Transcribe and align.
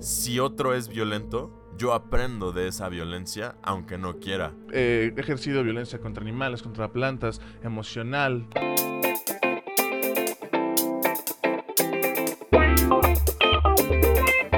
Si 0.00 0.38
otro 0.38 0.74
es 0.74 0.88
violento, 0.88 1.50
yo 1.76 1.92
aprendo 1.92 2.52
de 2.52 2.68
esa 2.68 2.88
violencia 2.88 3.56
aunque 3.62 3.98
no 3.98 4.18
quiera. 4.18 4.52
Eh, 4.72 5.12
he 5.16 5.20
ejercido 5.20 5.64
violencia 5.64 5.98
contra 5.98 6.22
animales, 6.22 6.62
contra 6.62 6.92
plantas, 6.92 7.40
emocional. 7.64 8.46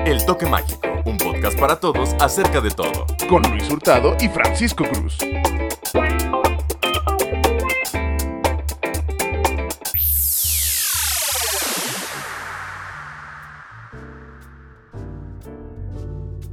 El 0.05 0.27
Toque 0.27 0.45
Mágico, 0.45 0.89
un 1.07 1.17
podcast 1.17 1.59
para 1.59 1.81
todos 1.81 2.15
acerca 2.21 2.61
de 2.61 2.71
todo. 2.71 3.07
Con 3.29 3.43
Luis 3.51 3.71
Hurtado 3.71 4.17
y 4.21 4.29
Francisco 4.29 4.85
Cruz. 4.85 5.17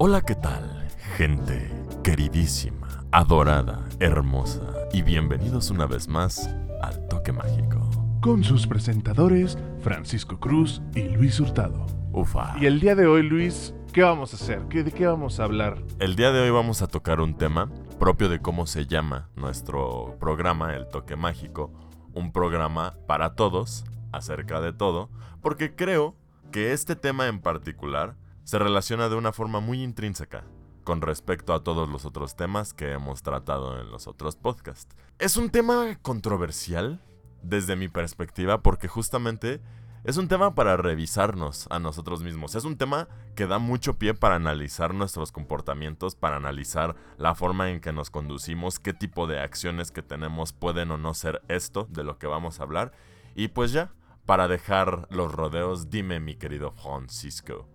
Hola, 0.09 0.21
¿qué 0.21 0.35
tal? 0.35 0.87
Gente 1.18 1.69
queridísima, 2.01 3.04
adorada, 3.11 3.89
hermosa 4.00 4.61
y 4.93 5.01
bienvenidos 5.01 5.69
una 5.69 5.86
vez 5.86 6.07
más 6.07 6.49
al 6.82 7.05
Toque 7.09 7.33
Mágico. 7.33 7.77
Con 8.21 8.41
sus 8.41 8.68
presentadores 8.68 9.57
Francisco 9.82 10.39
Cruz 10.39 10.82
y 10.96 11.09
Luis 11.09 11.41
Hurtado. 11.41 11.85
Ufa. 12.13 12.55
Y 12.57 12.68
el 12.68 12.79
día 12.79 12.96
de 12.96 13.05
hoy, 13.05 13.21
Luis, 13.21 13.73
¿qué 13.91 14.01
vamos 14.01 14.32
a 14.32 14.37
hacer? 14.37 14.61
¿Qué, 14.69 14.85
¿De 14.85 14.93
qué 14.93 15.05
vamos 15.05 15.41
a 15.41 15.43
hablar? 15.43 15.83
El 15.99 16.15
día 16.15 16.32
de 16.32 16.39
hoy 16.39 16.51
vamos 16.51 16.82
a 16.82 16.87
tocar 16.87 17.19
un 17.19 17.35
tema 17.35 17.69
propio 17.99 18.29
de 18.29 18.39
cómo 18.39 18.65
se 18.65 18.85
llama 18.85 19.27
nuestro 19.35 20.15
programa, 20.21 20.74
El 20.74 20.87
Toque 20.87 21.18
Mágico. 21.18 21.74
Un 22.13 22.32
programa 22.32 22.96
para 23.07 23.35
todos, 23.35 23.83
acerca 24.13 24.61
de 24.61 24.71
todo, 24.71 25.10
porque 25.41 25.75
creo 25.75 26.15
que 26.54 26.71
este 26.71 26.96
tema 26.96 27.27
en 27.27 27.41
particular 27.41 28.15
se 28.47 28.60
relaciona 28.60 29.10
de 29.10 29.15
una 29.15 29.33
forma 29.33 29.60
muy 29.60 29.83
intrínseca 29.83 30.46
con 30.86 31.01
respecto 31.01 31.54
a 31.54 31.65
todos 31.65 31.89
los 31.89 32.05
otros 32.05 32.38
temas 32.38 32.73
que 32.73 32.94
hemos 32.94 33.21
tratado 33.21 33.77
en 33.81 33.91
los 33.91 34.08
otros 34.08 34.38
podcasts. 34.38 34.95
Es 35.19 35.35
un 35.35 35.49
tema 35.49 35.99
controversial 36.02 37.02
desde 37.44 37.75
mi 37.75 37.89
perspectiva 37.89 38.61
porque 38.61 38.88
justamente 38.88 39.59
es 40.05 40.16
un 40.16 40.30
tema 40.30 40.55
para 40.55 40.77
revisarnos 40.77 41.67
a 41.71 41.80
nosotros 41.80 42.23
mismos. 42.23 42.55
Es 42.55 42.63
un 42.63 42.77
tema 42.77 43.09
que 43.36 43.47
da 43.47 43.59
mucho 43.59 43.99
pie 43.99 44.13
para 44.13 44.36
analizar 44.36 44.93
nuestros 44.93 45.33
comportamientos, 45.33 46.16
para 46.16 46.38
analizar 46.38 46.95
la 47.17 47.36
forma 47.36 47.69
en 47.69 47.81
que 47.81 47.91
nos 47.91 48.09
conducimos, 48.09 48.80
qué 48.80 48.93
tipo 48.93 49.27
de 49.27 49.41
acciones 49.41 49.91
que 49.91 50.03
tenemos 50.03 50.53
pueden 50.53 50.91
o 50.91 50.97
no 50.97 51.14
ser 51.16 51.41
esto 51.49 51.86
de 51.89 52.05
lo 52.05 52.17
que 52.17 52.27
vamos 52.27 52.61
a 52.61 52.64
hablar. 52.64 52.93
Y 53.36 53.49
pues 53.49 53.73
ya, 53.73 53.91
para 54.25 54.47
dejar 54.47 55.05
los 55.11 55.33
rodeos, 55.33 55.89
dime 55.89 56.21
mi 56.21 56.36
querido 56.36 56.71
Francisco. 56.71 57.67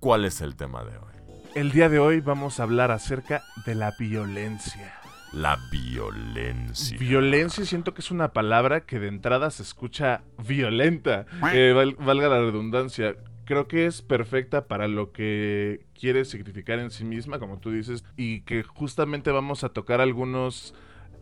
¿Cuál 0.00 0.24
es 0.24 0.40
el 0.40 0.56
tema 0.56 0.84
de 0.84 0.96
hoy? 0.96 1.12
El 1.54 1.72
día 1.72 1.88
de 1.88 1.98
hoy 1.98 2.20
vamos 2.20 2.60
a 2.60 2.62
hablar 2.62 2.90
acerca 2.90 3.42
de 3.66 3.74
la 3.74 3.94
violencia. 3.98 4.94
La 5.32 5.58
violencia. 5.70 6.96
Violencia 6.98 7.64
siento 7.64 7.94
que 7.94 8.00
es 8.00 8.10
una 8.10 8.32
palabra 8.32 8.82
que 8.82 8.98
de 8.98 9.08
entrada 9.08 9.50
se 9.50 9.62
escucha 9.62 10.22
violenta, 10.46 11.26
eh, 11.52 11.72
val- 11.74 11.96
valga 11.98 12.28
la 12.28 12.38
redundancia. 12.40 13.16
Creo 13.44 13.66
que 13.66 13.86
es 13.86 14.02
perfecta 14.02 14.66
para 14.66 14.88
lo 14.88 15.10
que 15.12 15.86
quiere 15.98 16.24
significar 16.24 16.78
en 16.78 16.90
sí 16.90 17.04
misma, 17.04 17.38
como 17.38 17.58
tú 17.58 17.70
dices, 17.72 18.04
y 18.16 18.42
que 18.42 18.62
justamente 18.62 19.30
vamos 19.32 19.64
a 19.64 19.70
tocar 19.70 20.00
algunos 20.00 20.74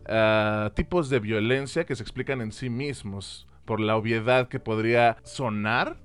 ah, 0.07 0.71
tipos 0.75 1.09
de 1.09 1.19
violencia 1.19 1.85
que 1.85 1.95
se 1.95 2.03
explican 2.03 2.41
en 2.41 2.51
sí 2.51 2.69
mismos, 2.69 3.47
por 3.65 3.79
la 3.81 3.97
obviedad 3.97 4.47
que 4.47 4.59
podría 4.61 5.17
sonar, 5.23 5.97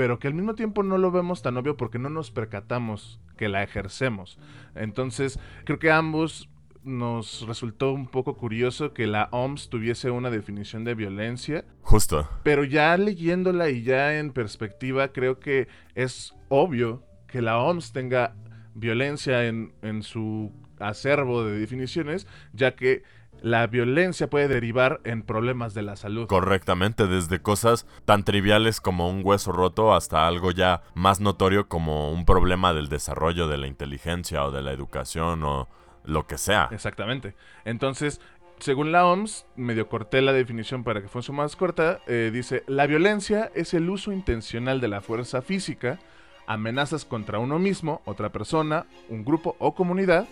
pero 0.00 0.18
que 0.18 0.28
al 0.28 0.32
mismo 0.32 0.54
tiempo 0.54 0.82
no 0.82 0.96
lo 0.96 1.10
vemos 1.10 1.42
tan 1.42 1.58
obvio 1.58 1.76
porque 1.76 1.98
no 1.98 2.08
nos 2.08 2.30
percatamos 2.30 3.20
que 3.36 3.50
la 3.50 3.62
ejercemos. 3.62 4.38
Entonces, 4.74 5.38
creo 5.66 5.78
que 5.78 5.90
ambos 5.90 6.48
nos 6.82 7.46
resultó 7.46 7.92
un 7.92 8.06
poco 8.06 8.38
curioso 8.38 8.94
que 8.94 9.06
la 9.06 9.28
OMS 9.30 9.68
tuviese 9.68 10.10
una 10.10 10.30
definición 10.30 10.84
de 10.84 10.94
violencia, 10.94 11.66
Justo. 11.82 12.26
pero 12.42 12.64
ya 12.64 12.96
leyéndola 12.96 13.68
y 13.68 13.82
ya 13.82 14.18
en 14.18 14.32
perspectiva, 14.32 15.08
creo 15.08 15.38
que 15.38 15.68
es 15.94 16.34
obvio 16.48 17.04
que 17.26 17.42
la 17.42 17.58
OMS 17.58 17.92
tenga 17.92 18.34
violencia 18.74 19.44
en, 19.44 19.74
en 19.82 20.02
su 20.02 20.50
acervo 20.78 21.44
de 21.44 21.58
definiciones, 21.58 22.26
ya 22.54 22.74
que 22.74 23.02
la 23.42 23.66
violencia 23.66 24.28
puede 24.28 24.48
derivar 24.48 25.00
en 25.04 25.22
problemas 25.22 25.74
de 25.74 25.82
la 25.82 25.96
salud. 25.96 26.26
Correctamente, 26.26 27.06
desde 27.06 27.40
cosas 27.40 27.86
tan 28.04 28.24
triviales 28.24 28.80
como 28.80 29.08
un 29.08 29.22
hueso 29.24 29.52
roto 29.52 29.94
hasta 29.94 30.26
algo 30.26 30.50
ya 30.50 30.82
más 30.94 31.20
notorio 31.20 31.68
como 31.68 32.12
un 32.12 32.24
problema 32.24 32.72
del 32.72 32.88
desarrollo 32.88 33.48
de 33.48 33.58
la 33.58 33.66
inteligencia 33.66 34.44
o 34.44 34.50
de 34.50 34.62
la 34.62 34.72
educación 34.72 35.42
o 35.44 35.68
lo 36.04 36.26
que 36.26 36.38
sea. 36.38 36.68
Exactamente. 36.72 37.34
Entonces, 37.64 38.20
según 38.58 38.92
la 38.92 39.06
OMS, 39.06 39.46
medio 39.56 39.88
corté 39.88 40.20
la 40.20 40.32
definición 40.32 40.84
para 40.84 41.00
que 41.00 41.08
fuese 41.08 41.32
más 41.32 41.56
corta, 41.56 42.00
eh, 42.06 42.30
dice, 42.32 42.62
la 42.66 42.86
violencia 42.86 43.50
es 43.54 43.74
el 43.74 43.88
uso 43.88 44.12
intencional 44.12 44.80
de 44.80 44.88
la 44.88 45.00
fuerza 45.00 45.42
física, 45.42 45.98
amenazas 46.46 47.04
contra 47.04 47.38
uno 47.38 47.58
mismo, 47.58 48.02
otra 48.04 48.30
persona, 48.30 48.86
un 49.08 49.24
grupo 49.24 49.56
o 49.58 49.74
comunidad, 49.74 50.26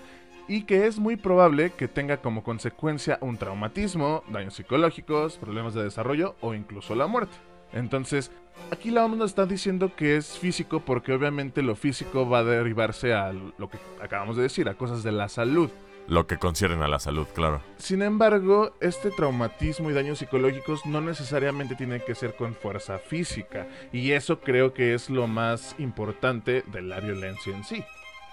y 0.48 0.62
que 0.62 0.86
es 0.86 0.98
muy 0.98 1.16
probable 1.16 1.70
que 1.70 1.86
tenga 1.86 2.16
como 2.16 2.42
consecuencia 2.42 3.18
un 3.20 3.36
traumatismo, 3.36 4.24
daños 4.28 4.54
psicológicos, 4.54 5.36
problemas 5.36 5.74
de 5.74 5.84
desarrollo 5.84 6.34
o 6.40 6.54
incluso 6.54 6.94
la 6.94 7.06
muerte. 7.06 7.36
Entonces, 7.72 8.32
aquí 8.70 8.90
la 8.90 9.04
OMS 9.04 9.18
nos 9.18 9.30
está 9.30 9.44
diciendo 9.44 9.92
que 9.94 10.16
es 10.16 10.38
físico 10.38 10.80
porque 10.80 11.12
obviamente 11.12 11.62
lo 11.62 11.76
físico 11.76 12.28
va 12.28 12.38
a 12.38 12.44
derivarse 12.44 13.12
a 13.12 13.32
lo 13.32 13.68
que 13.68 13.78
acabamos 14.02 14.36
de 14.36 14.44
decir, 14.44 14.68
a 14.68 14.74
cosas 14.74 15.02
de 15.02 15.12
la 15.12 15.28
salud. 15.28 15.70
Lo 16.08 16.26
que 16.26 16.38
concierne 16.38 16.82
a 16.82 16.88
la 16.88 16.98
salud, 16.98 17.26
claro. 17.34 17.60
Sin 17.76 18.00
embargo, 18.00 18.72
este 18.80 19.10
traumatismo 19.10 19.90
y 19.90 19.92
daños 19.92 20.18
psicológicos 20.18 20.86
no 20.86 21.02
necesariamente 21.02 21.74
tienen 21.74 22.00
que 22.00 22.14
ser 22.14 22.34
con 22.34 22.54
fuerza 22.54 22.98
física, 22.98 23.66
y 23.92 24.12
eso 24.12 24.40
creo 24.40 24.72
que 24.72 24.94
es 24.94 25.10
lo 25.10 25.26
más 25.26 25.74
importante 25.78 26.64
de 26.72 26.80
la 26.80 27.00
violencia 27.00 27.54
en 27.54 27.62
sí. 27.62 27.84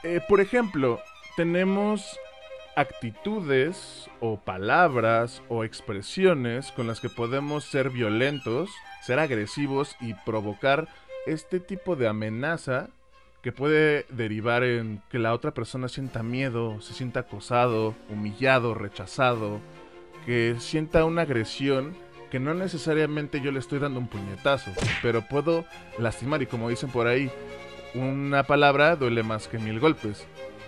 Eh, 0.03 0.21
por 0.29 0.39
ejemplo, 0.39 1.01
tenemos 1.35 2.19
actitudes 2.75 4.09
o 4.19 4.37
palabras 4.37 5.41
o 5.49 5.63
expresiones 5.63 6.71
con 6.71 6.87
las 6.87 6.99
que 6.99 7.09
podemos 7.09 7.63
ser 7.63 7.89
violentos, 7.89 8.69
ser 9.03 9.19
agresivos 9.19 9.95
y 10.01 10.13
provocar 10.13 10.87
este 11.25 11.59
tipo 11.59 11.95
de 11.95 12.07
amenaza 12.07 12.89
que 13.41 13.51
puede 13.51 14.05
derivar 14.09 14.63
en 14.63 15.01
que 15.09 15.19
la 15.19 15.33
otra 15.33 15.53
persona 15.53 15.87
sienta 15.87 16.23
miedo, 16.23 16.81
se 16.81 16.93
sienta 16.93 17.21
acosado, 17.21 17.95
humillado, 18.09 18.73
rechazado, 18.73 19.59
que 20.25 20.55
sienta 20.59 21.05
una 21.05 21.21
agresión 21.21 21.95
que 22.31 22.39
no 22.39 22.53
necesariamente 22.53 23.39
yo 23.39 23.51
le 23.51 23.59
estoy 23.59 23.79
dando 23.79 23.99
un 23.99 24.07
puñetazo, 24.07 24.71
pero 25.01 25.21
puedo 25.21 25.63
lastimar 25.99 26.41
y 26.41 26.47
como 26.47 26.69
dicen 26.69 26.89
por 26.89 27.07
ahí, 27.07 27.31
una 27.93 28.43
palabra 28.43 28.95
duele 28.95 29.23
más 29.23 29.47
que 29.47 29.59
mil 29.59 29.79
golpes. 29.79 30.25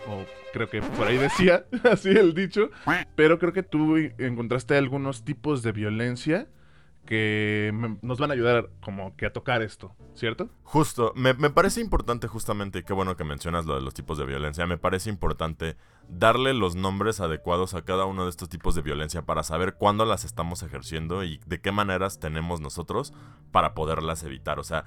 O 0.08 0.24
creo 0.54 0.70
que 0.70 0.82
por 0.82 1.08
ahí 1.08 1.18
decía, 1.18 1.66
así 1.92 2.10
el 2.10 2.34
dicho, 2.34 2.70
pero 3.16 3.40
creo 3.40 3.54
que 3.54 3.64
tú 3.64 3.98
encontraste 3.98 4.78
algunos 4.78 5.24
tipos 5.24 5.64
de 5.64 5.72
violencia 5.72 6.48
que 7.08 7.72
nos 8.02 8.20
van 8.20 8.32
a 8.32 8.34
ayudar 8.34 8.70
como 8.82 9.16
que 9.16 9.26
a 9.26 9.34
tocar 9.34 9.62
esto, 9.62 9.96
¿cierto? 10.14 10.50
Justo, 10.64 11.14
me, 11.16 11.34
me 11.34 11.50
parece 11.50 11.80
importante 11.80 12.28
justamente, 12.28 12.80
y 12.80 12.84
qué 12.84 12.92
bueno 12.94 13.16
que 13.16 13.24
mencionas 13.24 13.66
lo 13.66 13.76
de 13.76 13.82
los 13.82 13.94
tipos 13.94 14.18
de 14.18 14.26
violencia, 14.26 14.68
me 14.68 14.78
parece 14.78 15.10
importante 15.10 15.78
darle 16.10 16.54
los 16.54 16.76
nombres 16.76 17.22
adecuados 17.22 17.74
a 17.74 17.84
cada 17.84 18.06
uno 18.06 18.26
de 18.26 18.30
estos 18.30 18.50
tipos 18.50 18.76
de 18.76 18.82
violencia 18.82 19.22
para 19.24 19.44
saber 19.44 19.76
cuándo 19.76 20.06
las 20.06 20.26
estamos 20.26 20.62
ejerciendo 20.64 21.24
y 21.24 21.40
de 21.46 21.62
qué 21.62 21.72
maneras 21.72 22.20
tenemos 22.20 22.60
nosotros 22.60 23.14
para 23.52 23.74
poderlas 23.74 24.24
evitar. 24.24 24.60
O 24.60 24.64
sea, 24.64 24.86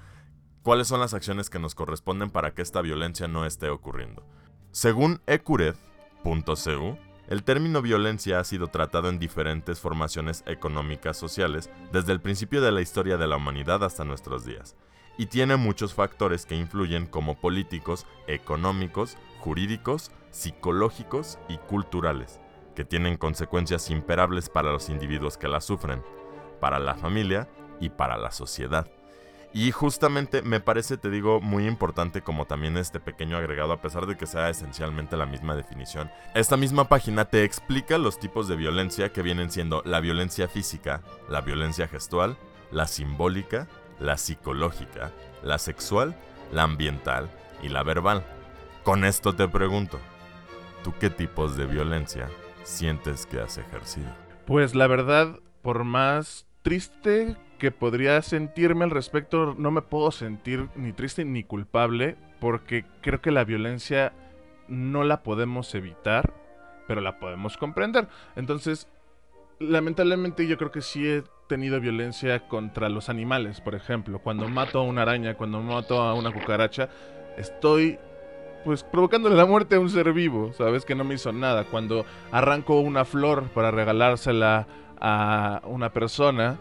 cuáles 0.62 0.88
son 0.88 1.00
las 1.00 1.14
acciones 1.14 1.50
que 1.50 1.58
nos 1.58 1.74
corresponden 1.74 2.30
para 2.30 2.52
que 2.52 2.62
esta 2.62 2.82
violencia 2.82 3.28
no 3.28 3.46
esté 3.46 3.70
ocurriendo. 3.70 4.26
Según 4.72 5.20
ecured.cu, 5.26 6.98
el 7.26 7.42
término 7.42 7.82
violencia 7.82 8.38
ha 8.38 8.44
sido 8.44 8.68
tratado 8.68 9.08
en 9.08 9.18
diferentes 9.18 9.80
formaciones 9.80 10.44
económicas 10.46 11.16
sociales 11.16 11.70
desde 11.92 12.12
el 12.12 12.20
principio 12.20 12.60
de 12.60 12.70
la 12.70 12.80
historia 12.80 13.16
de 13.16 13.26
la 13.26 13.36
humanidad 13.36 13.82
hasta 13.82 14.04
nuestros 14.04 14.44
días, 14.44 14.76
y 15.18 15.26
tiene 15.26 15.56
muchos 15.56 15.92
factores 15.92 16.46
que 16.46 16.54
influyen 16.54 17.06
como 17.06 17.40
políticos, 17.40 18.06
económicos, 18.28 19.16
jurídicos, 19.40 20.12
psicológicos 20.30 21.40
y 21.48 21.58
culturales, 21.58 22.40
que 22.76 22.84
tienen 22.84 23.16
consecuencias 23.16 23.90
imperables 23.90 24.48
para 24.48 24.70
los 24.70 24.88
individuos 24.88 25.36
que 25.36 25.48
la 25.48 25.60
sufren, 25.60 26.02
para 26.60 26.78
la 26.78 26.94
familia 26.94 27.48
y 27.80 27.90
para 27.90 28.16
la 28.16 28.30
sociedad. 28.30 28.88
Y 29.52 29.72
justamente 29.72 30.42
me 30.42 30.60
parece, 30.60 30.96
te 30.96 31.10
digo, 31.10 31.40
muy 31.40 31.66
importante 31.66 32.22
como 32.22 32.44
también 32.44 32.76
este 32.76 33.00
pequeño 33.00 33.36
agregado, 33.36 33.72
a 33.72 33.80
pesar 33.82 34.06
de 34.06 34.16
que 34.16 34.26
sea 34.26 34.48
esencialmente 34.48 35.16
la 35.16 35.26
misma 35.26 35.56
definición. 35.56 36.08
Esta 36.34 36.56
misma 36.56 36.88
página 36.88 37.24
te 37.24 37.42
explica 37.42 37.98
los 37.98 38.20
tipos 38.20 38.46
de 38.46 38.54
violencia 38.54 39.12
que 39.12 39.22
vienen 39.22 39.50
siendo 39.50 39.82
la 39.84 39.98
violencia 40.00 40.46
física, 40.46 41.02
la 41.28 41.40
violencia 41.40 41.88
gestual, 41.88 42.36
la 42.70 42.86
simbólica, 42.86 43.66
la 43.98 44.16
psicológica, 44.16 45.10
la 45.42 45.58
sexual, 45.58 46.16
la 46.52 46.62
ambiental 46.62 47.28
y 47.60 47.70
la 47.70 47.82
verbal. 47.82 48.24
Con 48.84 49.04
esto 49.04 49.34
te 49.34 49.48
pregunto, 49.48 49.98
¿tú 50.84 50.94
qué 51.00 51.10
tipos 51.10 51.56
de 51.56 51.66
violencia 51.66 52.30
sientes 52.62 53.26
que 53.26 53.40
has 53.40 53.58
ejercido? 53.58 54.08
Pues 54.46 54.76
la 54.76 54.86
verdad, 54.86 55.40
por 55.62 55.82
más 55.82 56.46
triste 56.62 57.36
que 57.60 57.70
podría 57.70 58.20
sentirme 58.22 58.84
al 58.84 58.90
respecto, 58.90 59.54
no 59.56 59.70
me 59.70 59.82
puedo 59.82 60.10
sentir 60.10 60.68
ni 60.74 60.92
triste 60.92 61.24
ni 61.24 61.44
culpable 61.44 62.16
porque 62.40 62.84
creo 63.02 63.20
que 63.20 63.30
la 63.30 63.44
violencia 63.44 64.12
no 64.66 65.04
la 65.04 65.22
podemos 65.22 65.72
evitar, 65.74 66.32
pero 66.88 67.02
la 67.02 67.20
podemos 67.20 67.58
comprender. 67.58 68.08
Entonces, 68.34 68.88
lamentablemente 69.60 70.46
yo 70.46 70.56
creo 70.56 70.70
que 70.72 70.80
sí 70.80 71.06
he 71.06 71.22
tenido 71.48 71.80
violencia 71.80 72.48
contra 72.48 72.88
los 72.88 73.10
animales, 73.10 73.60
por 73.60 73.74
ejemplo. 73.74 74.20
Cuando 74.20 74.48
mato 74.48 74.80
a 74.80 74.82
una 74.82 75.02
araña, 75.02 75.34
cuando 75.34 75.60
mato 75.60 76.00
a 76.00 76.14
una 76.14 76.32
cucaracha, 76.32 76.88
estoy 77.36 77.98
pues 78.64 78.84
provocándole 78.84 79.36
la 79.36 79.46
muerte 79.46 79.76
a 79.76 79.80
un 79.80 79.90
ser 79.90 80.12
vivo, 80.12 80.52
¿sabes? 80.54 80.84
Que 80.84 80.94
no 80.94 81.04
me 81.04 81.14
hizo 81.14 81.30
nada. 81.32 81.64
Cuando 81.64 82.06
arranco 82.32 82.80
una 82.80 83.04
flor 83.04 83.44
para 83.54 83.70
regalársela 83.70 84.66
a 84.98 85.60
una 85.64 85.92
persona, 85.92 86.58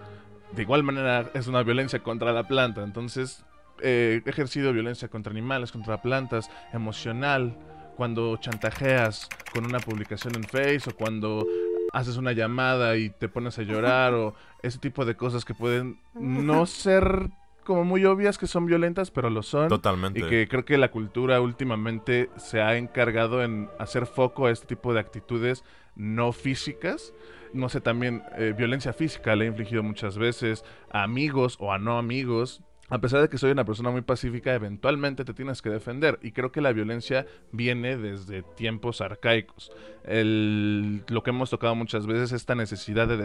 de 0.52 0.62
igual 0.62 0.84
manera 0.84 1.30
es 1.34 1.48
una 1.48 1.64
violencia 1.64 2.00
contra 2.00 2.32
la 2.32 2.48
planta. 2.48 2.84
Entonces, 2.84 3.44
he 3.82 4.22
ejercido 4.26 4.74
violencia 4.74 5.08
contra 5.08 5.32
animales, 5.32 5.72
contra 5.72 6.02
plantas, 6.02 6.50
emocional, 6.74 7.58
cuando 7.96 8.38
chantajeas 8.38 9.28
con 9.54 9.66
una 9.66 9.80
publicación 9.80 10.36
en 10.36 10.44
Facebook 10.44 10.94
o 10.94 10.98
cuando 10.98 11.46
haces 11.92 12.18
una 12.18 12.32
llamada 12.32 12.96
y 12.96 13.10
te 13.10 13.28
pones 13.28 13.60
a 13.60 13.64
llorar 13.64 14.14
o 14.14 14.36
ese 14.64 14.80
tipo 14.80 15.04
de 15.04 15.16
cosas 15.16 15.44
que 15.44 15.54
pueden 15.54 16.00
no 16.14 16.66
ser 16.66 17.30
como 17.64 17.84
muy 17.84 18.06
obvias 18.06 18.38
que 18.38 18.48
son 18.48 18.66
violentas, 18.66 19.12
pero 19.12 19.30
lo 19.30 19.44
son. 19.44 19.70
Totalmente. 19.70 20.20
Y 20.20 20.24
que 20.24 20.48
creo 20.48 20.66
que 20.66 20.78
la 20.78 20.92
cultura 20.92 21.42
últimamente 21.42 22.30
se 22.38 22.62
ha 22.62 22.78
encargado 22.78 23.44
en 23.44 23.70
hacer 23.80 24.06
foco 24.06 24.48
a 24.48 24.52
este 24.52 24.68
tipo 24.68 24.94
de 24.94 25.00
actitudes 25.00 25.64
no 25.96 26.32
físicas. 26.32 27.14
No 27.54 27.70
sé, 27.70 27.82
también 27.82 28.24
eh, 28.38 28.54
violencia 28.58 28.94
física 28.94 29.36
le 29.36 29.46
he 29.46 29.48
infligido 29.48 29.82
muchas 29.84 30.18
veces 30.18 30.64
a 30.92 31.04
amigos 31.04 31.58
o 31.60 31.74
a 31.74 31.80
no 31.80 31.98
amigos 31.98 32.62
a 32.90 33.00
pesar 33.00 33.22
de 33.22 33.30
que 33.30 33.38
soy 33.38 33.52
una 33.52 33.66
persona 33.66 33.92
muy 33.92 34.02
pacífica, 34.02 34.54
eventualmente 34.54 35.24
te 35.24 35.34
tienes 35.34 35.62
que 35.62 35.70
defender. 35.70 36.20
Y 36.24 36.32
creo 36.32 36.52
que 36.52 36.60
la 36.60 36.74
violencia 36.74 37.28
viene 37.52 37.98
desde 37.98 38.42
tiempos 38.42 39.02
arcaicos. 39.02 39.72
lo 40.06 41.24
que 41.24 41.30
hemos 41.30 41.52
tocado 41.52 41.76
muchas 41.76 42.08
veces, 42.08 42.32
esta 42.32 42.56
necesidad 42.56 43.08
de 43.08 43.18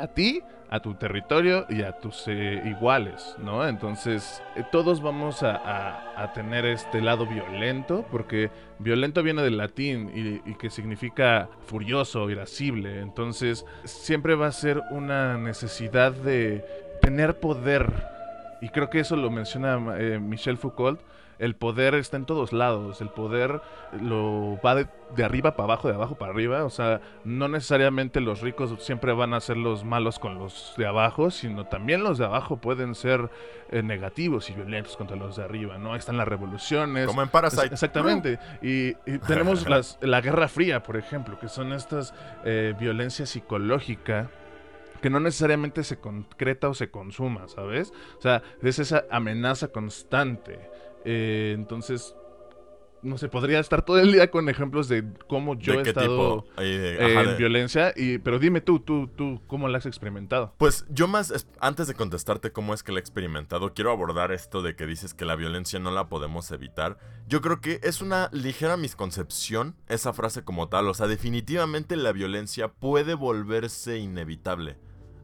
a 0.00 0.08
ti, 0.08 0.42
a 0.68 0.80
tu 0.80 0.94
territorio 0.94 1.66
y 1.68 1.82
a 1.82 1.92
tus 1.92 2.26
eh, 2.26 2.62
iguales, 2.64 3.36
¿no? 3.38 3.66
Entonces, 3.66 4.42
eh, 4.56 4.64
todos 4.72 5.00
vamos 5.00 5.42
a, 5.42 6.02
tener 6.34 6.64
este 6.64 7.00
lado 7.00 7.26
violento, 7.26 8.04
porque 8.10 8.50
violento 8.78 9.22
viene 9.22 9.42
del 9.42 9.56
latín 9.58 10.10
y, 10.14 10.50
y 10.50 10.54
que 10.54 10.70
significa 10.70 11.48
furioso, 11.66 12.28
irascible. 12.30 13.00
Entonces, 13.00 13.64
siempre 13.84 14.34
va 14.34 14.48
a 14.48 14.52
ser 14.52 14.82
una 14.90 15.38
necesidad 15.38 16.12
de 16.12 16.64
tener 17.00 17.38
poder 17.38 18.16
y 18.60 18.68
creo 18.68 18.90
que 18.90 19.00
eso 19.00 19.16
lo 19.16 19.30
menciona 19.30 19.78
eh, 19.98 20.18
Michel 20.18 20.56
Foucault. 20.56 21.00
El 21.38 21.54
poder 21.54 21.94
está 21.94 22.16
en 22.16 22.24
todos 22.24 22.52
lados. 22.52 23.00
El 23.00 23.10
poder 23.10 23.60
lo 24.00 24.58
va 24.64 24.74
de, 24.74 24.88
arriba 25.24 25.56
para 25.56 25.64
abajo, 25.64 25.88
de 25.88 25.94
abajo 25.94 26.16
para 26.16 26.32
arriba. 26.32 26.64
O 26.64 26.70
sea, 26.70 27.00
no 27.24 27.48
necesariamente 27.48 28.20
los 28.20 28.40
ricos 28.40 28.74
siempre 28.82 29.12
van 29.12 29.34
a 29.34 29.40
ser 29.40 29.56
los 29.56 29.84
malos 29.84 30.18
con 30.18 30.38
los 30.38 30.74
de 30.76 30.86
abajo, 30.86 31.30
sino 31.30 31.66
también 31.66 32.02
los 32.02 32.18
de 32.18 32.24
abajo 32.24 32.56
pueden 32.58 32.94
ser 32.94 33.30
eh, 33.70 33.82
negativos 33.82 34.48
y 34.50 34.54
violentos 34.54 34.96
contra 34.96 35.16
los 35.16 35.36
de 35.36 35.44
arriba, 35.44 35.78
¿no? 35.78 35.92
Ahí 35.92 35.98
están 35.98 36.16
las 36.16 36.28
revoluciones. 36.28 37.06
Como 37.06 37.22
en 37.22 37.28
Parasite. 37.28 37.66
exactamente. 37.66 38.38
Y, 38.62 38.94
tenemos 39.26 39.66
la 40.00 40.20
Guerra 40.20 40.48
Fría, 40.48 40.82
por 40.82 40.96
ejemplo, 40.96 41.38
que 41.38 41.48
son 41.48 41.72
estas 41.72 42.14
eh, 42.44 42.74
violencia 42.78 43.26
psicológica 43.26 44.30
que 45.00 45.10
no 45.10 45.20
necesariamente 45.20 45.84
se 45.84 45.98
concreta 45.98 46.68
o 46.68 46.74
se 46.74 46.90
consuma, 46.90 47.48
¿sabes? 47.48 47.92
O 48.18 48.22
sea, 48.22 48.42
es 48.62 48.78
esa 48.78 49.04
amenaza 49.10 49.68
constante. 49.68 50.58
Eh, 51.08 51.52
entonces, 51.56 52.16
no 53.00 53.16
sé, 53.16 53.28
podría 53.28 53.60
estar 53.60 53.84
todo 53.84 54.00
el 54.00 54.10
día 54.10 54.28
con 54.28 54.48
ejemplos 54.48 54.88
de 54.88 55.04
cómo 55.28 55.56
yo 55.56 55.74
he 55.74 55.82
estado 55.82 56.44
en 56.58 57.36
violencia, 57.36 57.92
y, 57.94 58.18
pero 58.18 58.40
dime 58.40 58.60
tú, 58.60 58.80
tú, 58.80 59.06
tú, 59.06 59.40
¿cómo 59.46 59.68
la 59.68 59.78
has 59.78 59.86
experimentado? 59.86 60.52
Pues 60.58 60.84
yo 60.88 61.06
más, 61.06 61.46
antes 61.60 61.86
de 61.86 61.94
contestarte 61.94 62.50
cómo 62.50 62.74
es 62.74 62.82
que 62.82 62.90
la 62.90 62.98
he 62.98 63.00
experimentado, 63.00 63.72
quiero 63.72 63.92
abordar 63.92 64.32
esto 64.32 64.62
de 64.62 64.74
que 64.74 64.86
dices 64.86 65.14
que 65.14 65.24
la 65.24 65.36
violencia 65.36 65.78
no 65.78 65.92
la 65.92 66.08
podemos 66.08 66.50
evitar. 66.50 66.98
Yo 67.28 67.40
creo 67.40 67.60
que 67.60 67.78
es 67.84 68.02
una 68.02 68.28
ligera 68.32 68.76
misconcepción 68.76 69.76
esa 69.86 70.12
frase 70.12 70.42
como 70.42 70.68
tal, 70.68 70.88
o 70.88 70.94
sea, 70.94 71.06
definitivamente 71.06 71.94
la 71.94 72.10
violencia 72.10 72.66
puede 72.66 73.14
volverse 73.14 73.98
inevitable, 73.98 74.76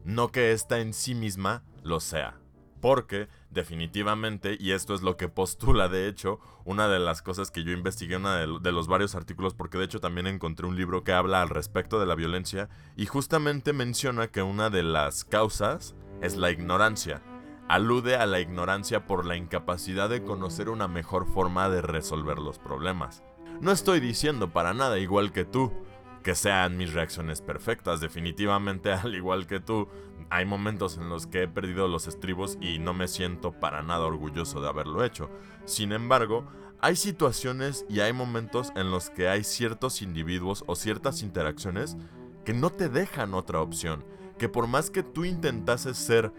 no 0.05 0.29
que 0.29 0.53
esta 0.53 0.79
en 0.79 0.93
sí 0.93 1.13
misma 1.13 1.63
lo 1.83 1.99
sea. 1.99 2.39
Porque 2.79 3.27
definitivamente, 3.53 4.57
y 4.59 4.71
esto 4.71 4.93
es 4.93 5.01
lo 5.01 5.15
que 5.15 5.29
postula 5.29 5.87
de 5.87 6.07
hecho, 6.07 6.39
una 6.65 6.87
de 6.87 6.99
las 6.99 7.21
cosas 7.21 7.51
que 7.51 7.63
yo 7.63 7.71
investigué, 7.71 8.17
uno 8.17 8.31
de, 8.31 8.59
de, 8.61 8.71
los 8.71 8.87
varios 8.87 9.15
artículos, 9.15 9.53
porque 9.53 9.77
de 9.77 9.85
hecho 9.85 9.99
también 9.99 10.27
encontré 10.27 10.65
un 10.67 10.75
libro 10.75 11.03
que 11.03 11.13
habla 11.13 11.41
al 11.41 11.49
respecto 11.49 11.99
de 11.99 12.05
la 12.05 12.15
violencia, 12.15 12.69
y 12.97 13.05
justamente 13.05 13.73
menciona 13.73 14.27
que 14.27 14.41
una 14.41 14.69
de 14.69 14.83
las 14.83 15.23
causas 15.23 15.95
es 16.21 16.35
la 16.35 16.51
ignorancia. 16.51 17.21
Alude 17.69 18.17
a 18.17 18.25
la 18.25 18.39
ignorancia 18.39 19.05
por 19.05 19.25
la 19.25 19.37
incapacidad 19.37 20.09
de 20.09 20.23
conocer 20.23 20.69
una 20.69 20.87
mejor 20.87 21.25
forma 21.25 21.69
de 21.69 21.81
resolver 21.81 22.39
los 22.39 22.59
problemas. 22.59 23.23
No 23.61 23.71
estoy 23.71 23.99
diciendo 23.99 24.51
para 24.51 24.73
nada 24.73 24.99
igual 24.99 25.31
que 25.31 25.45
tú, 25.45 25.71
que 26.23 26.35
sean 26.35 26.77
mis 26.77 26.93
reacciones 26.93 27.41
perfectas. 27.41 27.99
Definitivamente, 27.99 28.91
al 28.93 29.13
igual 29.13 29.45
que 29.45 29.59
tú, 29.59 29.87
hay 30.29 30.45
momentos 30.45 30.97
en 30.97 31.09
los 31.09 31.27
que 31.27 31.43
he 31.43 31.47
perdido 31.47 31.87
los 31.87 32.07
estribos 32.07 32.57
y 32.61 32.79
no 32.79 32.93
me 32.93 33.07
siento 33.07 33.51
para 33.51 33.83
nada 33.83 34.05
orgulloso 34.05 34.61
de 34.61 34.69
haberlo 34.69 35.03
hecho. 35.03 35.29
Sin 35.65 35.91
embargo, 35.91 36.47
hay 36.79 36.95
situaciones 36.95 37.85
y 37.87 37.99
hay 37.99 38.13
momentos 38.13 38.71
en 38.75 38.89
los 38.89 39.09
que 39.09 39.27
hay 39.27 39.43
ciertos 39.43 40.01
individuos 40.01 40.63
o 40.67 40.75
ciertas 40.75 41.21
interacciones 41.21 41.97
que 42.45 42.53
no 42.53 42.71
te 42.71 42.89
dejan 42.89 43.33
otra 43.33 43.61
opción. 43.61 44.03
Que 44.37 44.49
por 44.49 44.67
más 44.67 44.89
que 44.89 45.03
tú 45.03 45.23
intentases 45.23 45.97
ser 45.97 46.33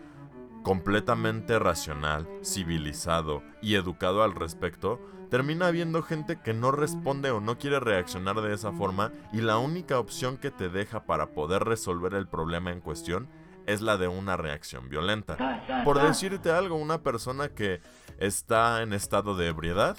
completamente 0.63 1.59
racional, 1.59 2.29
civilizado 2.43 3.43
y 3.63 3.77
educado 3.77 4.23
al 4.23 4.35
respecto, 4.35 5.01
termina 5.31 5.67
habiendo 5.67 6.03
gente 6.03 6.41
que 6.41 6.55
no 6.55 6.71
responde 6.71 7.31
o 7.31 7.41
no 7.41 7.59
quiere 7.59 7.81
reaccionar 7.81 8.41
de 8.41 8.55
esa 8.55 8.73
forma 8.73 9.13
y 9.33 9.41
la 9.41 9.59
única 9.59 9.99
opción 9.99 10.37
que 10.37 10.51
te 10.51 10.69
deja 10.69 11.05
para 11.05 11.31
poder 11.31 11.65
resolver 11.65 12.15
el 12.15 12.29
problema 12.29 12.73
en 12.73 12.81
cuestión 12.81 13.29
es 13.67 13.81
la 13.81 13.97
de 13.97 14.09
una 14.09 14.37
reacción 14.37 14.89
violenta. 14.89 15.37
Por 15.85 16.01
decirte 16.01 16.51
algo, 16.51 16.77
una 16.77 17.03
persona 17.03 17.49
que 17.49 17.81
está 18.19 18.83
en 18.83 18.93
estado 18.93 19.37
de 19.37 19.49
ebriedad 19.49 19.97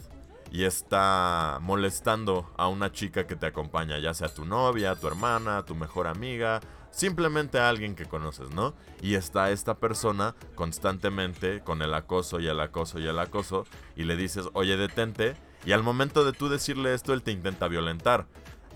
y 0.52 0.64
está 0.64 1.60
molestando 1.62 2.52
a 2.58 2.68
una 2.68 2.92
chica 2.92 3.28
que 3.28 3.36
te 3.36 3.48
acompaña, 3.48 4.00
ya 4.00 4.14
sea 4.14 4.34
tu 4.34 4.46
novia, 4.46 4.96
tu 4.96 5.08
hermana, 5.08 5.64
tu 5.66 5.76
mejor 5.76 6.08
amiga, 6.08 6.62
simplemente 6.92 7.60
a 7.60 7.70
alguien 7.70 7.96
que 7.96 8.06
conoces, 8.06 8.52
¿no? 8.52 8.74
Y 9.02 9.16
está 9.16 9.52
esta 9.52 9.76
persona 9.78 10.36
constantemente 10.56 11.62
con 11.62 11.82
el 11.82 11.94
acoso 11.94 12.40
y 12.40 12.48
el 12.48 12.60
acoso 12.60 13.00
y 13.00 13.08
el 13.08 13.20
acoso 13.20 13.66
y 13.96 14.04
le 14.04 14.16
dices, 14.16 14.48
oye, 14.54 14.78
detente, 14.78 15.36
y 15.66 15.74
al 15.74 15.84
momento 15.84 16.24
de 16.24 16.32
tú 16.32 16.48
decirle 16.48 16.94
esto, 16.94 17.14
él 17.14 17.22
te 17.22 17.32
intenta 17.32 17.68
violentar. 17.68 18.28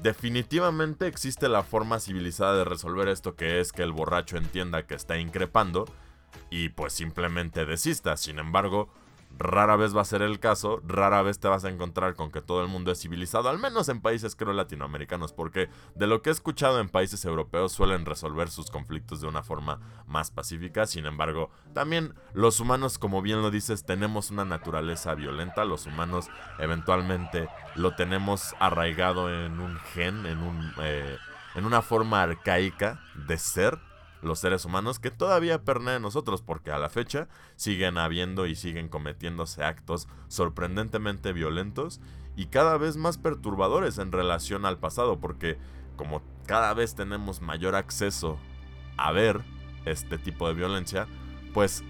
Definitivamente 0.01 1.07
existe 1.07 1.49
la 1.49 1.63
forma 1.63 1.99
civilizada 1.99 2.57
de 2.57 2.63
resolver 2.63 3.07
esto 3.09 3.35
que 3.35 3.59
es 3.59 3.71
que 3.71 3.83
el 3.83 3.91
borracho 3.91 4.37
entienda 4.37 4.85
que 4.87 4.95
está 4.95 5.17
increpando 5.17 5.85
y 6.49 6.69
pues 6.69 6.93
simplemente 6.93 7.65
desista. 7.65 8.17
Sin 8.17 8.39
embargo, 8.39 8.89
Rara 9.39 9.77
vez 9.77 9.95
va 9.95 10.01
a 10.01 10.05
ser 10.05 10.21
el 10.21 10.41
caso, 10.41 10.81
rara 10.85 11.21
vez 11.21 11.39
te 11.39 11.47
vas 11.47 11.63
a 11.63 11.69
encontrar 11.69 12.15
con 12.15 12.29
que 12.29 12.41
todo 12.41 12.61
el 12.61 12.67
mundo 12.67 12.91
es 12.91 13.01
civilizado, 13.01 13.47
al 13.47 13.57
menos 13.57 13.87
en 13.87 14.01
países 14.01 14.35
creo 14.35 14.51
latinoamericanos, 14.51 15.31
porque 15.31 15.69
de 15.95 16.07
lo 16.07 16.21
que 16.21 16.29
he 16.29 16.33
escuchado 16.33 16.81
en 16.81 16.89
países 16.89 17.23
europeos 17.23 17.71
suelen 17.71 18.05
resolver 18.05 18.49
sus 18.49 18.69
conflictos 18.69 19.21
de 19.21 19.27
una 19.27 19.41
forma 19.41 19.79
más 20.07 20.29
pacífica, 20.29 20.85
sin 20.85 21.05
embargo, 21.05 21.51
también 21.73 22.15
los 22.33 22.59
humanos, 22.59 22.97
como 22.97 23.21
bien 23.21 23.41
lo 23.41 23.49
dices, 23.49 23.85
tenemos 23.85 24.29
una 24.29 24.43
naturaleza 24.43 25.15
violenta, 25.15 25.63
los 25.63 25.85
humanos 25.85 26.29
eventualmente 26.57 27.47
lo 27.75 27.95
tenemos 27.95 28.53
arraigado 28.59 29.33
en 29.33 29.61
un 29.61 29.79
gen, 29.93 30.25
en, 30.25 30.39
un, 30.39 30.73
eh, 30.81 31.17
en 31.55 31.63
una 31.63 31.81
forma 31.81 32.21
arcaica 32.21 32.99
de 33.15 33.37
ser, 33.37 33.79
los 34.21 34.39
seres 34.39 34.65
humanos 34.65 34.99
que 34.99 35.11
todavía 35.11 35.63
pernean 35.63 36.01
nosotros 36.01 36.41
porque 36.41 36.71
a 36.71 36.77
la 36.77 36.89
fecha 36.89 37.27
siguen 37.55 37.97
habiendo 37.97 38.45
y 38.47 38.55
siguen 38.55 38.89
cometiéndose 38.89 39.63
actos 39.63 40.07
sorprendentemente 40.27 41.33
violentos 41.33 42.01
y 42.35 42.47
cada 42.47 42.77
vez 42.77 42.97
más 42.97 43.17
perturbadores 43.17 43.97
en 43.97 44.11
relación 44.11 44.65
al 44.65 44.77
pasado 44.77 45.19
porque 45.19 45.57
como 45.95 46.21
cada 46.45 46.73
vez 46.73 46.95
tenemos 46.95 47.41
mayor 47.41 47.75
acceso 47.75 48.37
a 48.97 49.11
ver 49.11 49.41
este 49.85 50.17
tipo 50.17 50.47
de 50.47 50.53
violencia, 50.53 51.07
pues 51.53 51.83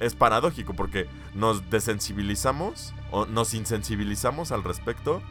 es 0.00 0.14
paradójico 0.14 0.74
porque 0.74 1.08
nos 1.34 1.68
desensibilizamos 1.70 2.94
o 3.10 3.26
nos 3.26 3.54
insensibilizamos 3.54 4.52
al 4.52 4.64
respecto, 4.64 5.22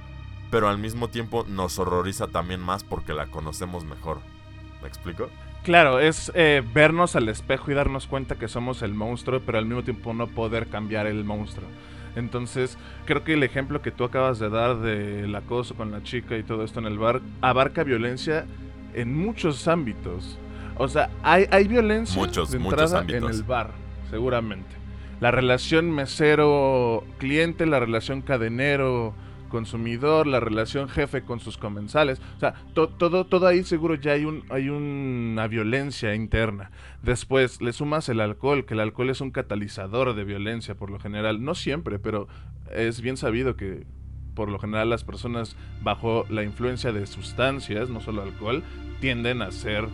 pero 0.52 0.68
al 0.68 0.78
mismo 0.78 1.10
tiempo 1.10 1.46
nos 1.48 1.80
horroriza 1.80 2.28
también 2.28 2.60
más 2.60 2.84
porque 2.84 3.14
la 3.14 3.28
conocemos 3.28 3.86
mejor. 3.86 4.20
¿Me 4.82 4.88
explico? 4.88 5.30
Claro, 5.64 6.00
es 6.00 6.32
eh, 6.34 6.64
vernos 6.74 7.16
al 7.16 7.28
espejo 7.28 7.72
y 7.72 7.74
darnos 7.74 8.08
cuenta 8.08 8.36
que 8.36 8.48
somos 8.48 8.82
el 8.82 8.94
monstruo, 8.94 9.42
pero 9.46 9.58
al 9.58 9.66
mismo 9.66 9.84
tiempo 9.84 10.14
no 10.14 10.28
poder 10.28 10.68
cambiar 10.68 11.08
el 11.08 11.24
monstruo. 11.26 11.68
Entonces, 12.16 12.78
creo 13.06 13.24
que 13.24 13.34
el 13.34 13.44
ejemplo 13.44 13.82
que 13.82 13.92
tú 13.92 14.04
acabas 14.06 14.40
de 14.40 14.50
dar 14.50 14.78
del 14.78 15.36
acoso 15.36 15.76
con 15.76 15.92
la 15.92 16.02
chica 16.04 16.38
y 16.38 16.44
todo 16.44 16.64
esto 16.64 16.80
en 16.80 16.86
el 16.86 16.98
bar 16.98 17.22
abarca 17.42 17.84
violencia 17.84 18.46
en 18.94 19.16
muchos 19.16 19.68
ámbitos. 19.68 20.40
O 20.78 20.88
sea, 20.88 21.10
hay, 21.22 21.46
hay 21.52 21.68
violencia 21.68 22.20
Muchos, 22.20 22.50
de 22.52 22.60
muchos 22.60 22.80
entrada 22.80 23.00
ámbitos. 23.02 23.30
en 23.30 23.36
el 23.36 23.44
bar, 23.44 23.72
seguramente. 24.10 24.70
La 25.20 25.32
relación 25.32 25.92
mesero-cliente, 25.92 27.66
la 27.66 27.80
relación 27.80 28.22
cadenero 28.22 29.14
consumidor, 29.48 30.28
la 30.28 30.40
relación 30.40 30.90
jefe 30.90 31.22
con 31.24 31.40
sus 31.40 31.58
comensales, 31.58 32.22
o 32.38 32.40
sea, 32.40 32.54
to- 32.74 32.90
todo, 32.90 33.26
todo 33.26 33.48
ahí 33.48 33.64
seguro 33.64 33.96
ya 33.96 34.12
hay, 34.14 34.26
un, 34.26 34.44
hay 34.50 34.70
una 34.70 35.48
violencia 35.48 36.16
interna. 36.16 36.72
Después 37.04 37.62
le 37.62 37.74
sumas 37.74 38.10
el 38.10 38.20
alcohol, 38.20 38.66
que 38.66 38.74
el 38.74 38.80
alcohol 38.80 39.10
es 39.10 39.22
un 39.22 39.32
catalizador 39.32 40.16
de 40.16 40.24
violencia 40.24 40.76
por 40.76 40.90
lo 40.90 41.00
general, 41.00 41.44
no 41.44 41.56
siempre, 41.56 42.00
pero 42.00 42.28
es 42.74 43.02
bien 43.02 43.18
sabido 43.18 43.56
que 43.56 43.86
por 44.36 44.50
lo 44.50 44.60
general 44.60 44.90
las 44.90 45.04
personas 45.04 45.56
bajo 45.82 46.26
la 46.30 46.44
influencia 46.44 46.92
de 46.92 47.08
sustancias, 47.08 47.90
no 47.90 48.02
solo 48.02 48.22
alcohol, 48.22 48.64
tienden 49.00 49.42
a 49.42 49.52
ser, 49.52 49.88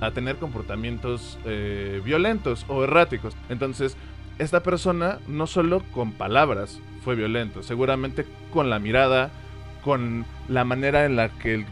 a 0.00 0.10
tener 0.10 0.36
comportamientos 0.36 1.38
eh, 1.44 2.00
violentos 2.04 2.64
o 2.68 2.84
erráticos. 2.84 3.36
Entonces, 3.50 3.96
esta 4.38 4.62
persona 4.62 5.18
no 5.28 5.46
solo 5.46 5.82
con 5.92 6.12
palabras 6.12 6.80
fue 7.02 7.14
violento, 7.14 7.62
seguramente 7.62 8.24
con 8.52 8.70
la 8.70 8.78
mirada, 8.78 9.30
con 9.82 10.24
la 10.48 10.64
manera 10.64 11.04
en 11.04 11.16
la 11.16 11.28
que 11.28 11.54
él 11.54 11.66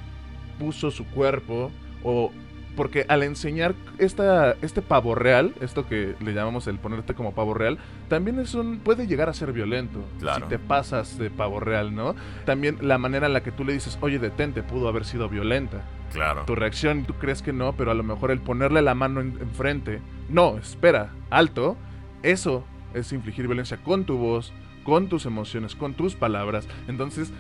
puso 0.58 0.90
su 0.90 1.06
cuerpo 1.06 1.70
o 2.04 2.30
porque 2.76 3.04
al 3.08 3.22
enseñar 3.22 3.74
esta, 3.98 4.52
este 4.62 4.80
pavo 4.80 5.14
real, 5.14 5.52
esto 5.60 5.86
que 5.86 6.14
le 6.20 6.32
llamamos 6.32 6.66
el 6.68 6.78
ponerte 6.78 7.12
como 7.12 7.34
pavo 7.34 7.52
real, 7.52 7.76
también 8.08 8.38
es 8.38 8.54
un 8.54 8.78
puede 8.78 9.06
llegar 9.06 9.28
a 9.28 9.34
ser 9.34 9.52
violento 9.52 10.02
Claro. 10.20 10.46
si 10.46 10.48
te 10.50 10.58
pasas 10.58 11.18
de 11.18 11.28
pavo 11.28 11.60
real, 11.60 11.94
¿no? 11.94 12.14
También 12.46 12.78
la 12.80 12.96
manera 12.96 13.26
en 13.26 13.34
la 13.34 13.42
que 13.42 13.52
tú 13.52 13.64
le 13.64 13.74
dices, 13.74 13.98
"Oye, 14.00 14.18
detente", 14.18 14.62
pudo 14.62 14.88
haber 14.88 15.04
sido 15.04 15.28
violenta 15.28 15.82
Claro. 16.14 16.44
tu 16.46 16.54
reacción, 16.54 17.04
tú 17.04 17.12
crees 17.14 17.42
que 17.42 17.52
no, 17.52 17.74
pero 17.74 17.90
a 17.90 17.94
lo 17.94 18.02
mejor 18.04 18.30
el 18.30 18.40
ponerle 18.40 18.80
la 18.80 18.94
mano 18.94 19.20
en- 19.20 19.36
enfrente, 19.40 20.00
no, 20.30 20.56
espera, 20.56 21.10
alto, 21.28 21.76
eso 22.22 22.64
es 22.94 23.12
infligir 23.12 23.46
violencia 23.46 23.78
con 23.78 24.04
tu 24.04 24.16
voz, 24.16 24.52
con 24.84 25.08
tus 25.08 25.26
emociones, 25.26 25.74
con 25.74 25.94
tus 25.94 26.14
palabras. 26.14 26.66
Entonces, 26.88 27.32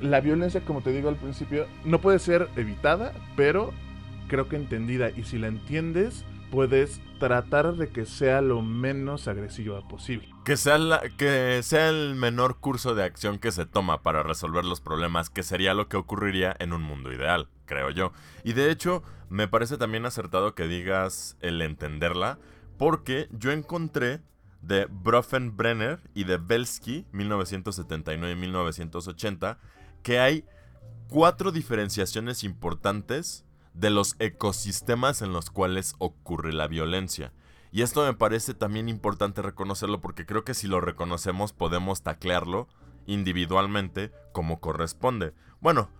la 0.00 0.20
violencia, 0.20 0.62
como 0.64 0.82
te 0.82 0.92
digo 0.92 1.08
al 1.08 1.16
principio, 1.16 1.66
no 1.84 2.00
puede 2.00 2.18
ser 2.18 2.48
evitada, 2.56 3.12
pero 3.36 3.72
creo 4.28 4.48
que 4.48 4.56
entendida. 4.56 5.10
Y 5.10 5.24
si 5.24 5.38
la 5.38 5.46
entiendes, 5.48 6.24
puedes 6.50 7.00
tratar 7.18 7.74
de 7.74 7.88
que 7.88 8.04
sea 8.04 8.40
lo 8.40 8.62
menos 8.62 9.26
agresiva 9.26 9.86
posible. 9.88 10.28
Que 10.44 10.56
sea, 10.56 10.78
la- 10.78 11.00
que 11.16 11.60
sea 11.62 11.88
el 11.88 12.14
menor 12.14 12.58
curso 12.58 12.94
de 12.94 13.04
acción 13.04 13.38
que 13.38 13.50
se 13.52 13.66
toma 13.66 14.02
para 14.02 14.22
resolver 14.22 14.64
los 14.64 14.80
problemas, 14.80 15.28
que 15.30 15.42
sería 15.42 15.74
lo 15.74 15.88
que 15.88 15.96
ocurriría 15.96 16.54
en 16.58 16.72
un 16.72 16.82
mundo 16.82 17.12
ideal, 17.12 17.48
creo 17.64 17.90
yo. 17.90 18.12
Y 18.44 18.52
de 18.52 18.70
hecho, 18.70 19.02
me 19.28 19.48
parece 19.48 19.76
también 19.76 20.06
acertado 20.06 20.54
que 20.54 20.68
digas 20.68 21.36
el 21.40 21.60
entenderla, 21.62 22.38
porque 22.78 23.28
yo 23.30 23.52
encontré 23.52 24.20
de 24.62 24.86
Brenner 24.90 26.00
y 26.14 26.24
de 26.24 26.38
Belsky, 26.38 27.06
1979 27.12 28.32
y 28.32 28.36
1980, 28.36 29.58
que 30.02 30.18
hay 30.18 30.44
cuatro 31.08 31.52
diferenciaciones 31.52 32.44
importantes 32.44 33.44
de 33.74 33.90
los 33.90 34.16
ecosistemas 34.18 35.22
en 35.22 35.32
los 35.32 35.50
cuales 35.50 35.94
ocurre 35.98 36.52
la 36.52 36.66
violencia. 36.66 37.32
Y 37.70 37.82
esto 37.82 38.04
me 38.04 38.14
parece 38.14 38.54
también 38.54 38.88
importante 38.88 39.42
reconocerlo 39.42 40.00
porque 40.00 40.24
creo 40.24 40.44
que 40.44 40.54
si 40.54 40.66
lo 40.66 40.80
reconocemos 40.80 41.52
podemos 41.52 42.02
taclearlo 42.02 42.68
individualmente 43.06 44.12
como 44.32 44.60
corresponde. 44.60 45.34
Bueno, 45.60 45.90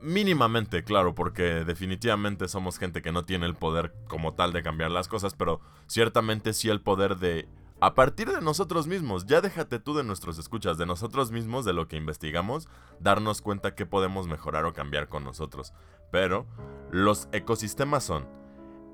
mínimamente, 0.00 0.84
claro, 0.84 1.14
porque 1.14 1.64
definitivamente 1.64 2.48
somos 2.48 2.78
gente 2.78 3.02
que 3.02 3.12
no 3.12 3.24
tiene 3.24 3.46
el 3.46 3.54
poder 3.54 3.94
como 4.08 4.34
tal 4.34 4.52
de 4.52 4.62
cambiar 4.62 4.90
las 4.90 5.08
cosas, 5.08 5.34
pero 5.34 5.60
ciertamente 5.86 6.52
sí 6.52 6.68
el 6.68 6.80
poder 6.80 7.16
de... 7.16 7.48
A 7.80 7.94
partir 7.94 8.30
de 8.30 8.40
nosotros 8.40 8.86
mismos, 8.86 9.26
ya 9.26 9.40
déjate 9.40 9.80
tú 9.80 9.92
de 9.94 10.04
nuestros 10.04 10.38
escuchas, 10.38 10.78
de 10.78 10.86
nosotros 10.86 11.32
mismos, 11.32 11.64
de 11.64 11.72
lo 11.72 11.88
que 11.88 11.96
investigamos, 11.96 12.68
darnos 13.00 13.42
cuenta 13.42 13.74
que 13.74 13.86
podemos 13.86 14.28
mejorar 14.28 14.66
o 14.66 14.72
cambiar 14.72 15.08
con 15.08 15.24
nosotros. 15.24 15.72
Pero 16.12 16.46
los 16.92 17.28
ecosistemas 17.32 18.04
son 18.04 18.28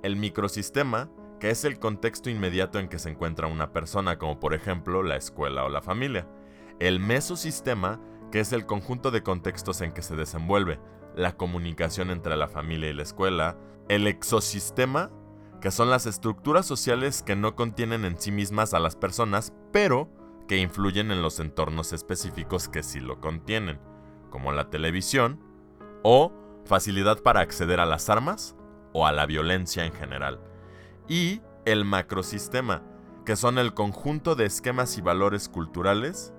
el 0.03 0.17
microsistema, 0.17 1.11
que 1.39 1.51
es 1.51 1.65
el 1.65 1.79
contexto 1.79 2.31
inmediato 2.31 2.79
en 2.79 2.89
que 2.89 2.99
se 2.99 3.11
encuentra 3.11 3.47
una 3.47 3.73
persona, 3.73 4.19
como 4.19 4.41
por 4.41 4.55
ejemplo 4.55 5.03
la 5.03 5.17
escuela 5.17 5.65
o 5.65 5.69
la 5.69 5.83
familia. 5.83 6.27
El 6.79 6.99
mesosistema, 6.99 8.01
que 8.31 8.41
es 8.41 8.53
el 8.53 8.67
conjunto 8.67 9.11
de 9.11 9.23
contextos 9.23 9.81
en 9.81 9.93
que 9.93 10.03
se 10.03 10.17
desenvuelve 10.17 10.81
la 11.15 11.37
comunicación 11.37 12.11
entre 12.11 12.37
la 12.37 12.49
familia 12.49 12.91
y 12.91 12.95
la 12.95 13.03
escuela. 13.03 13.57
El 13.89 14.07
exosistema, 14.07 15.11
que 15.61 15.71
son 15.71 15.91
las 15.91 16.07
estructuras 16.07 16.67
sociales 16.67 17.23
que 17.23 17.37
no 17.37 17.57
contienen 17.57 18.05
en 18.05 18.21
sí 18.21 18.31
mismas 18.31 18.75
a 18.75 18.79
las 18.79 18.97
personas, 18.97 19.53
pero 19.73 20.11
que 20.47 20.59
influyen 20.59 21.11
en 21.11 21.23
los 21.23 21.41
entornos 21.41 21.93
específicos 21.93 22.69
que 22.69 22.83
sí 22.83 23.01
lo 23.01 23.21
contienen, 23.21 23.81
como 24.31 24.53
la 24.53 24.71
televisión 24.71 25.41
o 26.03 26.33
facilidad 26.65 27.23
para 27.23 27.41
acceder 27.41 27.81
a 27.81 27.87
las 27.87 28.09
armas 28.09 28.55
o 28.93 29.07
a 29.07 29.13
la 29.13 29.27
violencia 29.27 29.85
en 29.85 29.93
general. 29.93 30.41
Y 31.09 31.43
el 31.65 31.85
macrosistema, 31.85 32.83
que 33.25 33.37
son 33.37 33.59
el 33.59 33.75
conjunto 33.75 34.35
de 34.35 34.47
esquemas 34.47 34.97
y 34.97 35.03
valores 35.03 35.49
culturales 35.49 36.33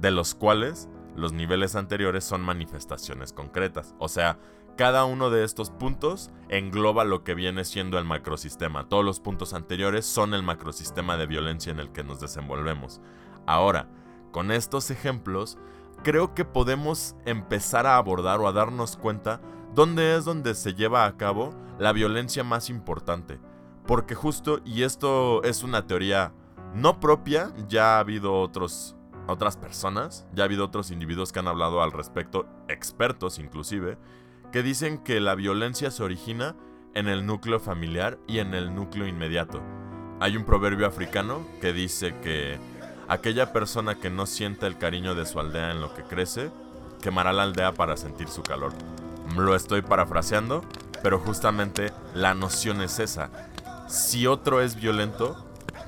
de 0.00 0.10
los 0.10 0.34
cuales 0.34 0.88
los 1.16 1.32
niveles 1.32 1.76
anteriores 1.76 2.24
son 2.24 2.42
manifestaciones 2.42 3.32
concretas. 3.32 3.94
O 3.98 4.08
sea, 4.08 4.38
cada 4.76 5.04
uno 5.04 5.28
de 5.28 5.44
estos 5.44 5.70
puntos 5.70 6.30
engloba 6.48 7.04
lo 7.04 7.24
que 7.24 7.34
viene 7.34 7.64
siendo 7.64 7.98
el 7.98 8.04
macrosistema. 8.04 8.88
Todos 8.88 9.04
los 9.04 9.20
puntos 9.20 9.52
anteriores 9.52 10.06
son 10.06 10.32
el 10.32 10.42
macrosistema 10.42 11.16
de 11.16 11.26
violencia 11.26 11.70
en 11.70 11.78
el 11.78 11.92
que 11.92 12.04
nos 12.04 12.20
desenvolvemos. 12.20 13.00
Ahora, 13.46 13.88
con 14.30 14.50
estos 14.50 14.90
ejemplos, 14.90 15.58
creo 16.02 16.34
que 16.34 16.44
podemos 16.44 17.16
empezar 17.26 17.86
a 17.86 17.96
abordar 17.96 18.40
o 18.40 18.48
a 18.48 18.52
darnos 18.52 18.96
cuenta 18.96 19.40
dónde 19.74 20.16
es 20.16 20.24
donde 20.24 20.54
se 20.54 20.74
lleva 20.74 21.04
a 21.04 21.16
cabo 21.16 21.54
la 21.78 21.92
violencia 21.92 22.42
más 22.42 22.70
importante. 22.70 23.40
Porque 23.86 24.14
justo, 24.14 24.60
y 24.64 24.84
esto 24.84 25.42
es 25.42 25.62
una 25.62 25.86
teoría 25.86 26.32
no 26.74 27.00
propia, 27.00 27.52
ya 27.68 27.96
ha 27.96 27.98
habido 27.98 28.40
otros, 28.40 28.96
otras 29.26 29.56
personas, 29.56 30.26
ya 30.32 30.42
ha 30.42 30.46
habido 30.46 30.64
otros 30.64 30.90
individuos 30.90 31.32
que 31.32 31.38
han 31.38 31.48
hablado 31.48 31.82
al 31.82 31.92
respecto, 31.92 32.46
expertos 32.68 33.38
inclusive, 33.38 33.98
que 34.50 34.62
dicen 34.62 34.98
que 34.98 35.20
la 35.20 35.34
violencia 35.34 35.90
se 35.90 36.02
origina 36.02 36.56
en 36.94 37.08
el 37.08 37.24
núcleo 37.24 37.58
familiar 37.58 38.18
y 38.26 38.38
en 38.38 38.54
el 38.54 38.74
núcleo 38.74 39.06
inmediato. 39.06 39.62
Hay 40.20 40.36
un 40.36 40.44
proverbio 40.44 40.86
africano 40.86 41.46
que 41.60 41.72
dice 41.72 42.14
que 42.22 42.58
aquella 43.08 43.52
persona 43.52 43.96
que 43.96 44.10
no 44.10 44.26
sienta 44.26 44.66
el 44.66 44.78
cariño 44.78 45.14
de 45.14 45.26
su 45.26 45.40
aldea 45.40 45.70
en 45.70 45.80
lo 45.80 45.94
que 45.94 46.02
crece, 46.02 46.50
quemará 47.00 47.32
la 47.32 47.44
aldea 47.44 47.72
para 47.72 47.96
sentir 47.96 48.28
su 48.28 48.42
calor. 48.42 48.72
Lo 49.36 49.56
estoy 49.56 49.82
parafraseando, 49.82 50.62
pero 51.02 51.18
justamente 51.18 51.92
la 52.14 52.34
noción 52.34 52.82
es 52.82 52.98
esa. 52.98 53.30
Si 53.88 54.26
otro 54.26 54.60
es 54.60 54.76
violento, 54.76 55.36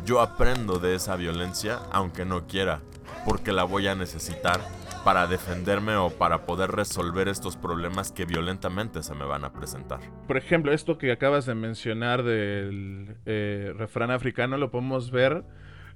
yo 0.05 0.21
aprendo 0.21 0.79
de 0.79 0.95
esa 0.95 1.17
violencia 1.17 1.81
aunque 1.93 2.25
no 2.25 2.47
quiera, 2.47 2.81
porque 3.25 3.53
la 3.53 3.65
voy 3.65 3.87
a 3.89 3.95
necesitar 3.95 4.61
para 5.05 5.27
defenderme 5.27 5.97
o 5.97 6.11
para 6.11 6.47
poder 6.47 6.71
resolver 6.71 7.29
estos 7.29 7.57
problemas 7.57 8.11
que 8.11 8.25
violentamente 8.25 9.03
se 9.03 9.15
me 9.15 9.25
van 9.25 9.45
a 9.45 9.53
presentar. 9.53 10.01
Por 10.27 10.37
ejemplo, 10.37 10.73
esto 10.73 10.97
que 10.97 11.13
acabas 11.13 11.45
de 11.45 11.55
mencionar 11.55 12.23
del 12.23 13.17
eh, 13.27 13.75
refrán 13.77 14.11
africano 14.11 14.57
lo 14.57 14.71
podemos 14.71 15.11
ver 15.11 15.45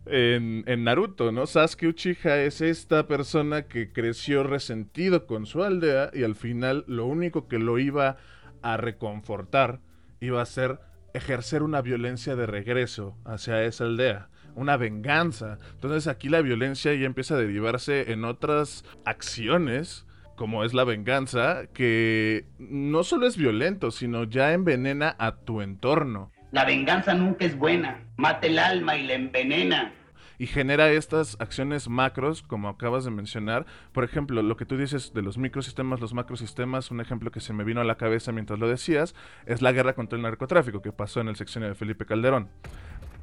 en, 0.07 0.63
en 0.67 0.85
Naruto, 0.85 1.33
¿no? 1.33 1.47
Sasuke 1.47 1.87
Uchiha 1.87 2.43
es 2.43 2.61
esta 2.61 3.07
persona 3.07 3.63
que 3.63 3.93
creció 3.93 4.43
resentido 4.43 5.27
con 5.27 5.47
su 5.47 5.63
aldea 5.65 6.11
y 6.13 6.25
al 6.25 6.35
final 6.35 6.85
lo 6.87 7.07
único 7.07 7.49
que 7.49 7.59
lo 7.59 7.79
iba 7.79 8.17
a 8.63 8.77
reconfortar 8.77 9.81
iba 10.21 10.43
a 10.43 10.47
ser 10.47 10.81
ejercer 11.15 11.63
una 11.63 11.83
violencia 11.83 12.37
de 12.37 12.47
regreso 12.47 13.17
hacia 13.25 13.63
esa 13.65 13.85
aldea, 13.85 14.29
una 14.59 14.77
venganza. 14.77 15.59
Entonces 15.73 16.07
aquí 16.09 16.29
la 16.29 16.43
violencia 16.43 16.93
ya 16.95 17.07
empieza 17.07 17.35
a 17.35 17.39
derivarse 17.39 18.13
en 18.13 18.25
otras 18.25 18.85
acciones 19.05 20.05
como 20.35 20.63
es 20.65 20.73
la 20.73 20.85
venganza, 20.85 21.67
que 21.75 22.47
no 22.59 23.03
solo 23.03 23.27
es 23.27 23.37
violento, 23.37 23.91
sino 23.91 24.23
ya 24.23 24.53
envenena 24.53 25.17
a 25.19 25.33
tu 25.33 25.61
entorno. 25.63 26.31
La 26.53 26.65
venganza 26.65 27.13
nunca 27.13 27.45
es 27.45 27.59
buena. 27.59 28.05
Mata 28.17 28.47
el 28.47 28.59
alma 28.59 28.97
y 28.97 29.07
la 29.07 29.15
envenena. 29.15 29.93
y 30.39 30.47
genera 30.47 30.89
estas 30.93 31.37
acciones 31.41 31.89
macros, 31.89 32.43
como 32.43 32.69
acabas 32.69 33.05
de 33.05 33.11
mencionar. 33.11 33.67
Por 33.93 34.05
ejemplo, 34.05 34.41
lo 34.41 34.57
que 34.57 34.65
tú 34.65 34.77
dices 34.77 35.13
de 35.13 35.23
los 35.23 35.37
microsistemas, 35.37 35.99
los 35.99 36.15
macrosistemas, 36.15 36.93
un 36.93 37.01
ejemplo 37.01 37.33
que 37.33 37.41
se 37.41 37.53
me 37.53 37.65
vino 37.65 37.81
a 37.81 37.85
la 37.85 37.97
cabeza 37.97 38.31
mientras 38.31 38.61
lo 38.61 38.69
decías, 38.69 39.17
es 39.47 39.63
la 39.63 39.73
guerra 39.73 39.95
contra 39.95 40.17
el 40.17 40.23
narcotráfico 40.23 40.81
que 40.81 40.93
pasó 40.93 41.21
en 41.21 41.27
el 41.27 41.35
sexenio 41.35 41.69
de 41.69 41.75
Felipe 41.75 42.07
Calderón. 42.07 42.49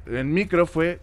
En 0.04 0.34
micro 0.34 0.66
fue 0.66 1.00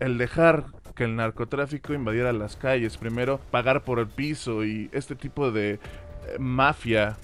el 0.00 0.18
dejar 0.18 0.66
que 0.94 1.04
el 1.04 1.16
narcotráfico 1.16 1.94
invadiera 1.94 2.32
las 2.32 2.56
calles, 2.56 2.96
primero 2.96 3.38
pagar 3.50 3.84
por 3.84 3.98
el 3.98 4.08
piso 4.08 4.64
y 4.64 4.90
este 4.92 5.14
tipo 5.14 5.50
de 5.52 5.74
eh, 5.74 5.80
mafia 6.38 7.16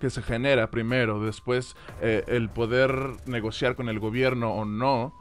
que 0.00 0.10
se 0.10 0.22
genera 0.22 0.70
primero, 0.70 1.22
después 1.22 1.76
eh, 2.00 2.24
el 2.26 2.48
poder 2.48 2.92
negociar 3.26 3.76
con 3.76 3.88
el 3.88 4.00
gobierno 4.00 4.52
o 4.52 4.64
no, 4.64 5.14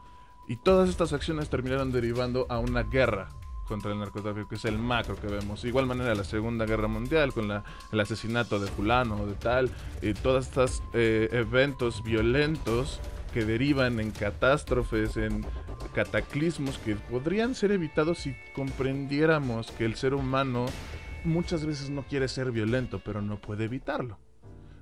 y 0.48 0.58
todas 0.58 0.90
estas 0.90 1.14
acciones 1.14 1.50
terminaron 1.50 1.92
derivando 1.92 2.48
a 2.50 2.60
una 2.60 2.84
guerra 2.84 3.30
contra 3.68 3.92
el 3.92 4.00
narcotráfico, 4.00 4.50
que 4.50 4.56
es 4.56 4.66
el 4.66 4.78
macro 4.78 5.16
que 5.16 5.28
vemos. 5.28 5.62
De 5.62 5.70
igual 5.70 5.86
manera 5.86 6.14
la 6.14 6.24
Segunda 6.24 6.66
Guerra 6.66 6.88
Mundial, 6.88 7.32
con 7.32 7.48
la, 7.48 7.64
el 7.92 8.00
asesinato 8.00 8.60
de 8.60 8.68
fulano 8.68 9.22
o 9.22 9.28
de 9.28 9.36
tal, 9.36 9.70
y 10.02 10.14
todos 10.14 10.48
estos 10.48 10.84
eh, 10.94 11.30
eventos 11.32 12.04
violentos 12.04 13.00
que 13.34 13.46
derivan 13.46 14.00
en 14.00 14.12
catástrofes, 14.12 15.18
en 15.18 15.46
cataclismos 15.94 16.78
que 16.80 16.96
podrían 16.96 17.56
ser 17.56 17.72
evitados 17.72 18.20
si 18.20 18.36
comprendiéramos 18.56 19.72
que 19.72 19.86
el 19.86 19.96
ser 19.96 20.14
humano 20.14 20.66
muchas 21.24 21.66
veces 21.66 21.90
no 21.90 22.04
quiere 22.04 22.28
ser 22.28 22.52
violento, 22.52 23.02
pero 23.04 23.22
no 23.22 23.40
puede 23.40 23.66
evitarlo. 23.66 24.18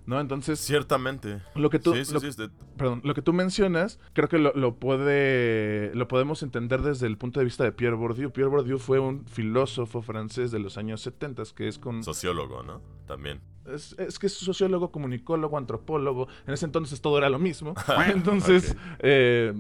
¿No? 0.05 0.19
Entonces. 0.19 0.59
Ciertamente. 0.59 1.39
Lo 1.53 1.69
que 1.69 1.77
tú. 1.77 1.93
Sí, 1.93 2.03
sí, 2.03 2.13
lo- 2.13 2.19
sí, 2.19 2.29
Perdón, 2.77 3.01
lo 3.03 3.13
que 3.13 3.21
tú 3.21 3.31
mencionas, 3.31 3.99
creo 4.13 4.27
que 4.27 4.39
lo, 4.39 4.51
lo 4.55 4.75
puede. 4.79 5.93
lo 5.93 6.07
podemos 6.07 6.41
entender 6.41 6.81
desde 6.81 7.05
el 7.05 7.15
punto 7.17 7.39
de 7.39 7.43
vista 7.43 7.63
de 7.63 7.71
Pierre 7.71 7.95
Bourdieu. 7.95 8.31
Pierre 8.31 8.49
Bourdieu 8.49 8.79
fue 8.79 8.97
un 8.99 9.27
filósofo 9.27 10.01
francés 10.01 10.49
de 10.49 10.57
los 10.57 10.79
años 10.79 11.01
70, 11.01 11.43
que 11.55 11.67
es 11.67 11.77
con. 11.77 12.03
sociólogo, 12.03 12.63
¿no? 12.63 12.81
También. 13.05 13.39
Es, 13.73 13.95
es 13.97 14.19
que 14.19 14.27
es 14.27 14.33
sociólogo, 14.33 14.91
comunicólogo, 14.91 15.57
antropólogo. 15.57 16.27
En 16.47 16.53
ese 16.53 16.65
entonces 16.65 17.01
todo 17.01 17.17
era 17.17 17.29
lo 17.29 17.39
mismo. 17.39 17.73
Entonces, 18.07 18.75
eh, 18.99 19.53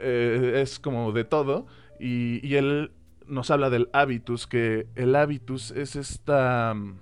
eh, 0.00 0.60
es 0.62 0.78
como 0.78 1.12
de 1.12 1.24
todo. 1.24 1.66
Y, 1.98 2.46
y 2.46 2.56
él 2.56 2.92
nos 3.26 3.50
habla 3.50 3.70
del 3.70 3.88
hábitus, 3.92 4.46
que 4.46 4.86
el 4.94 5.16
hábitus 5.16 5.70
es 5.70 5.96
esta... 5.96 6.74
mm, 6.74 6.98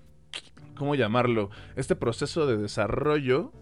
¿Cómo 0.77 0.95
llamarlo? 0.95 1.51
Este 1.77 1.97
proceso 1.97 2.47
de 2.47 2.57
desarrollo 2.57 3.53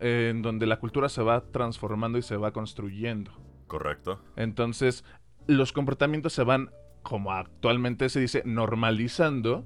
eh, 0.00 0.28
en 0.30 0.42
donde 0.42 0.66
la 0.66 0.78
cultura 0.78 1.08
se 1.08 1.22
va 1.22 1.40
transformando 1.52 2.18
y 2.18 2.22
se 2.22 2.36
va 2.36 2.52
construyendo. 2.52 3.30
Correcto. 3.66 4.20
Entonces, 4.36 5.04
los 5.46 5.72
comportamientos 5.72 6.32
se 6.32 6.42
van, 6.44 6.70
como 7.02 7.32
actualmente 7.32 8.08
se 8.08 8.20
dice, 8.20 8.42
normalizando. 8.44 9.64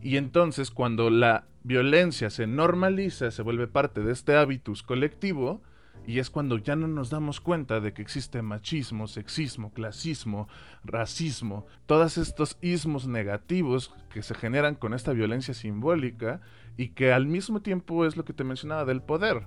Y 0.00 0.16
entonces, 0.16 0.70
cuando 0.70 1.10
la 1.10 1.46
violencia 1.64 2.30
se 2.30 2.46
normaliza, 2.46 3.30
se 3.30 3.42
vuelve 3.42 3.66
parte 3.66 4.02
de 4.02 4.12
este 4.12 4.36
hábitus 4.36 4.82
colectivo, 4.82 5.62
y 6.06 6.18
es 6.18 6.30
cuando 6.30 6.58
ya 6.58 6.74
no 6.74 6.88
nos 6.88 7.10
damos 7.10 7.40
cuenta 7.40 7.80
de 7.80 7.92
que 7.92 8.02
existe 8.02 8.42
machismo, 8.42 9.06
sexismo, 9.06 9.72
clasismo, 9.72 10.48
racismo, 10.84 11.66
todos 11.86 12.18
estos 12.18 12.58
ismos 12.60 13.06
negativos 13.06 13.94
que 14.10 14.22
se 14.22 14.34
generan 14.34 14.74
con 14.74 14.94
esta 14.94 15.12
violencia 15.12 15.54
simbólica 15.54 16.40
y 16.76 16.88
que 16.88 17.12
al 17.12 17.26
mismo 17.26 17.62
tiempo 17.62 18.04
es 18.04 18.16
lo 18.16 18.24
que 18.24 18.32
te 18.32 18.42
mencionaba 18.42 18.84
del 18.84 19.02
poder. 19.02 19.46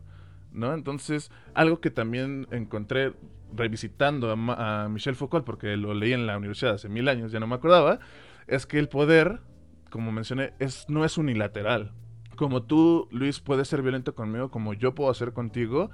¿no? 0.54 0.74
Entonces, 0.74 1.30
algo 1.54 1.82
que 1.82 1.92
también 1.92 2.48
encontré 2.52 3.14
revisitando 3.54 4.32
a, 4.32 4.88
Michel 4.90 5.16
Foucault, 5.16 5.46
porque 5.46 5.76
lo 5.78 5.94
leí 5.94 6.14
en 6.14 6.26
la 6.26 6.38
universidad 6.38 6.76
hace 6.76 6.90
mil 6.90 7.08
años, 7.10 7.32
ya 7.32 7.40
no 7.40 7.48
me 7.48 7.56
acordaba, 7.56 8.00
es 8.48 8.66
que 8.66 8.80
el 8.80 8.88
poder, 8.88 9.42
como 9.90 10.12
mencioné, 10.12 10.54
es, 10.60 10.86
no 10.88 11.06
es 11.06 11.18
unilateral. 11.18 11.92
Como 12.36 12.64
tú, 12.64 13.08
Luis, 13.12 13.40
puedes 13.40 13.68
ser 13.68 13.82
violento 13.82 14.16
conmigo, 14.16 14.50
como 14.50 14.74
yo 14.74 14.96
puedo 14.96 15.10
hacer 15.10 15.34
contigo, 15.34 15.90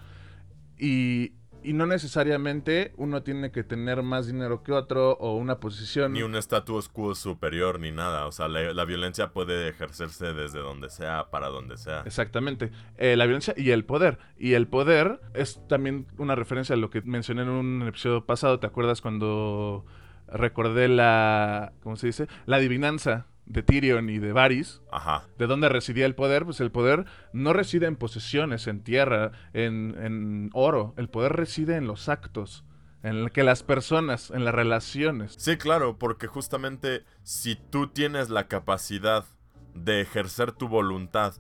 y, 0.78 1.34
y 1.64 1.74
no 1.74 1.86
necesariamente 1.86 2.94
uno 2.98 3.22
tiene 3.24 3.52
que 3.52 3.64
tener 3.64 4.02
más 4.02 4.28
dinero 4.28 4.64
que 4.64 4.72
otro 4.72 5.12
o 5.14 5.36
una 5.36 5.60
posición. 5.60 6.14
Ni 6.14 6.24
un 6.24 6.36
status 6.36 6.90
quo 6.90 7.14
superior 7.16 7.80
ni 7.80 7.92
nada. 7.92 8.26
O 8.26 8.32
sea, 8.32 8.48
la, 8.48 8.74
la 8.74 8.86
violencia 8.86 9.32
puede 9.32 9.70
ejercerse 9.70 10.34
desde 10.34 10.60
donde 10.60 10.90
sea, 10.90 11.30
para 11.30 11.50
donde 11.50 11.78
sea. 11.78 12.02
Exactamente. 12.06 12.72
Eh, 12.98 13.16
la 13.16 13.26
violencia 13.26 13.54
y 13.56 13.72
el 13.72 13.86
poder. 13.86 14.18
Y 14.38 14.54
el 14.54 14.68
poder 14.68 15.22
es 15.34 15.62
también 15.68 16.08
una 16.18 16.36
referencia 16.36 16.74
a 16.74 16.78
lo 16.78 16.90
que 16.90 17.02
mencioné 17.02 17.44
en 17.44 17.50
un 17.50 17.84
episodio 17.88 18.26
pasado. 18.26 18.60
¿Te 18.60 18.68
acuerdas 18.68 19.02
cuando 19.02 19.86
recordé 20.28 20.88
la. 20.88 21.74
¿Cómo 21.84 21.96
se 21.96 22.08
dice? 22.08 22.28
La 22.46 22.58
adivinanza 22.58 23.28
de 23.52 23.64
Tyrion 23.64 24.10
y 24.10 24.20
de 24.20 24.34
Varys. 24.34 24.82
Ajá. 24.92 25.28
¿De 25.38 25.48
dónde 25.48 25.70
residía 25.70 26.06
el 26.06 26.16
poder? 26.16 26.46
Pues 26.46 26.60
el 26.62 26.72
poder 26.72 27.06
no 27.34 27.54
reside 27.54 27.88
en 27.88 27.96
posesiones, 27.96 28.68
en 28.68 28.82
tierra, 28.84 29.32
en, 29.54 29.96
en 30.00 30.50
oro. 30.54 30.94
El 30.98 31.10
poder 31.10 31.34
reside 31.34 31.76
en 31.76 31.88
los 31.88 32.10
actos. 32.10 32.64
En 33.04 33.16
el 33.16 33.32
que 33.32 33.44
las 33.44 33.64
personas, 33.64 34.30
en 34.30 34.46
las 34.46 34.54
relaciones. 34.54 35.34
Sí, 35.38 35.58
claro, 35.58 35.98
porque 35.98 36.28
justamente 36.28 37.04
si 37.24 37.56
tú 37.56 37.88
tienes 37.88 38.30
la 38.30 38.48
capacidad 38.48 39.26
de 39.74 40.02
ejercer 40.02 40.52
tu 40.52 40.68
voluntad 40.68 41.34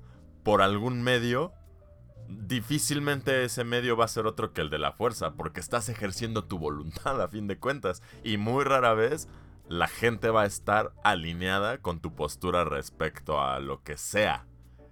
por 0.43 0.63
algún 0.63 1.04
medio, 1.04 1.54
difícilmente 2.28 3.43
ese 3.43 3.63
medio 3.63 3.95
va 3.95 4.06
a 4.06 4.08
ser 4.08 4.26
otro 4.26 4.54
que 4.54 4.62
el 4.62 4.71
de 4.71 4.80
la 4.80 4.93
fuerza, 4.93 5.34
porque 5.36 5.60
estás 5.60 5.88
ejerciendo 5.89 6.45
tu 6.45 6.58
voluntad 6.58 7.21
a 7.21 7.28
fin 7.28 7.47
de 7.47 7.60
cuentas. 7.60 8.02
Y 8.24 8.38
muy 8.38 8.63
rara 8.63 8.93
vez 8.95 9.28
la 9.72 9.88
gente 9.88 10.30
va 10.30 10.42
a 10.42 10.46
estar 10.46 10.92
alineada 11.02 11.78
con 11.78 12.02
tu 12.02 12.14
postura 12.14 12.66
respecto 12.66 13.42
a 13.42 13.60
lo 13.62 13.82
que 13.84 13.96
sea. 13.96 14.46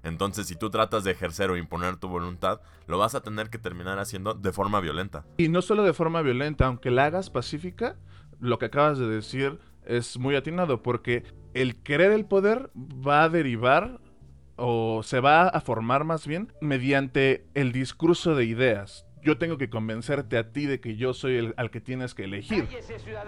Entonces, 0.04 0.48
si 0.48 0.56
tú 0.56 0.70
tratas 0.70 1.04
de 1.04 1.12
ejercer 1.12 1.52
o 1.52 1.58
imponer 1.58 1.98
tu 1.98 2.08
voluntad, 2.08 2.62
lo 2.88 2.98
vas 2.98 3.13
a 3.13 3.22
tener 3.22 3.50
que 3.50 3.58
terminar 3.58 4.00
haciendo 4.00 4.34
de 4.34 4.54
forma 4.54 4.80
violenta. 4.80 5.26
Y 5.38 5.50
no 5.50 5.62
solo 5.62 5.84
de 5.84 5.92
forma 5.92 6.22
violenta, 6.22 6.65
aunque 6.65 6.92
la 6.92 7.06
hagas 7.06 7.30
pacífica, 7.30 7.98
lo 8.39 8.58
que 8.58 8.68
acabas 8.68 8.98
de 8.98 9.08
decir 9.08 9.60
es 9.84 10.18
muy 10.18 10.38
atinado, 10.38 10.82
porque 10.82 11.26
el 11.54 11.84
querer 11.84 12.13
el 12.13 12.24
poder 12.24 12.72
va 12.74 13.24
a 13.24 13.30
derivar 13.30 14.00
o 14.56 15.04
se 15.04 15.20
va 15.20 15.50
a 15.50 15.60
formar 15.60 16.06
más 16.06 16.26
bien 16.26 16.54
mediante 16.62 17.46
el 17.54 17.74
discurso 17.74 18.34
de 18.34 18.46
ideas. 18.46 19.06
Yo 19.23 19.38
tengo 19.38 19.58
que 19.58 19.69
convencerte 19.69 20.38
a 20.38 20.51
ti 20.51 20.65
de 20.65 20.79
que 20.79 20.95
yo 20.95 21.13
soy 21.13 21.36
el 21.38 21.53
al 21.58 21.71
que 21.71 21.82
tienes 21.82 22.13
que 22.13 22.23
elegir. 22.23 22.67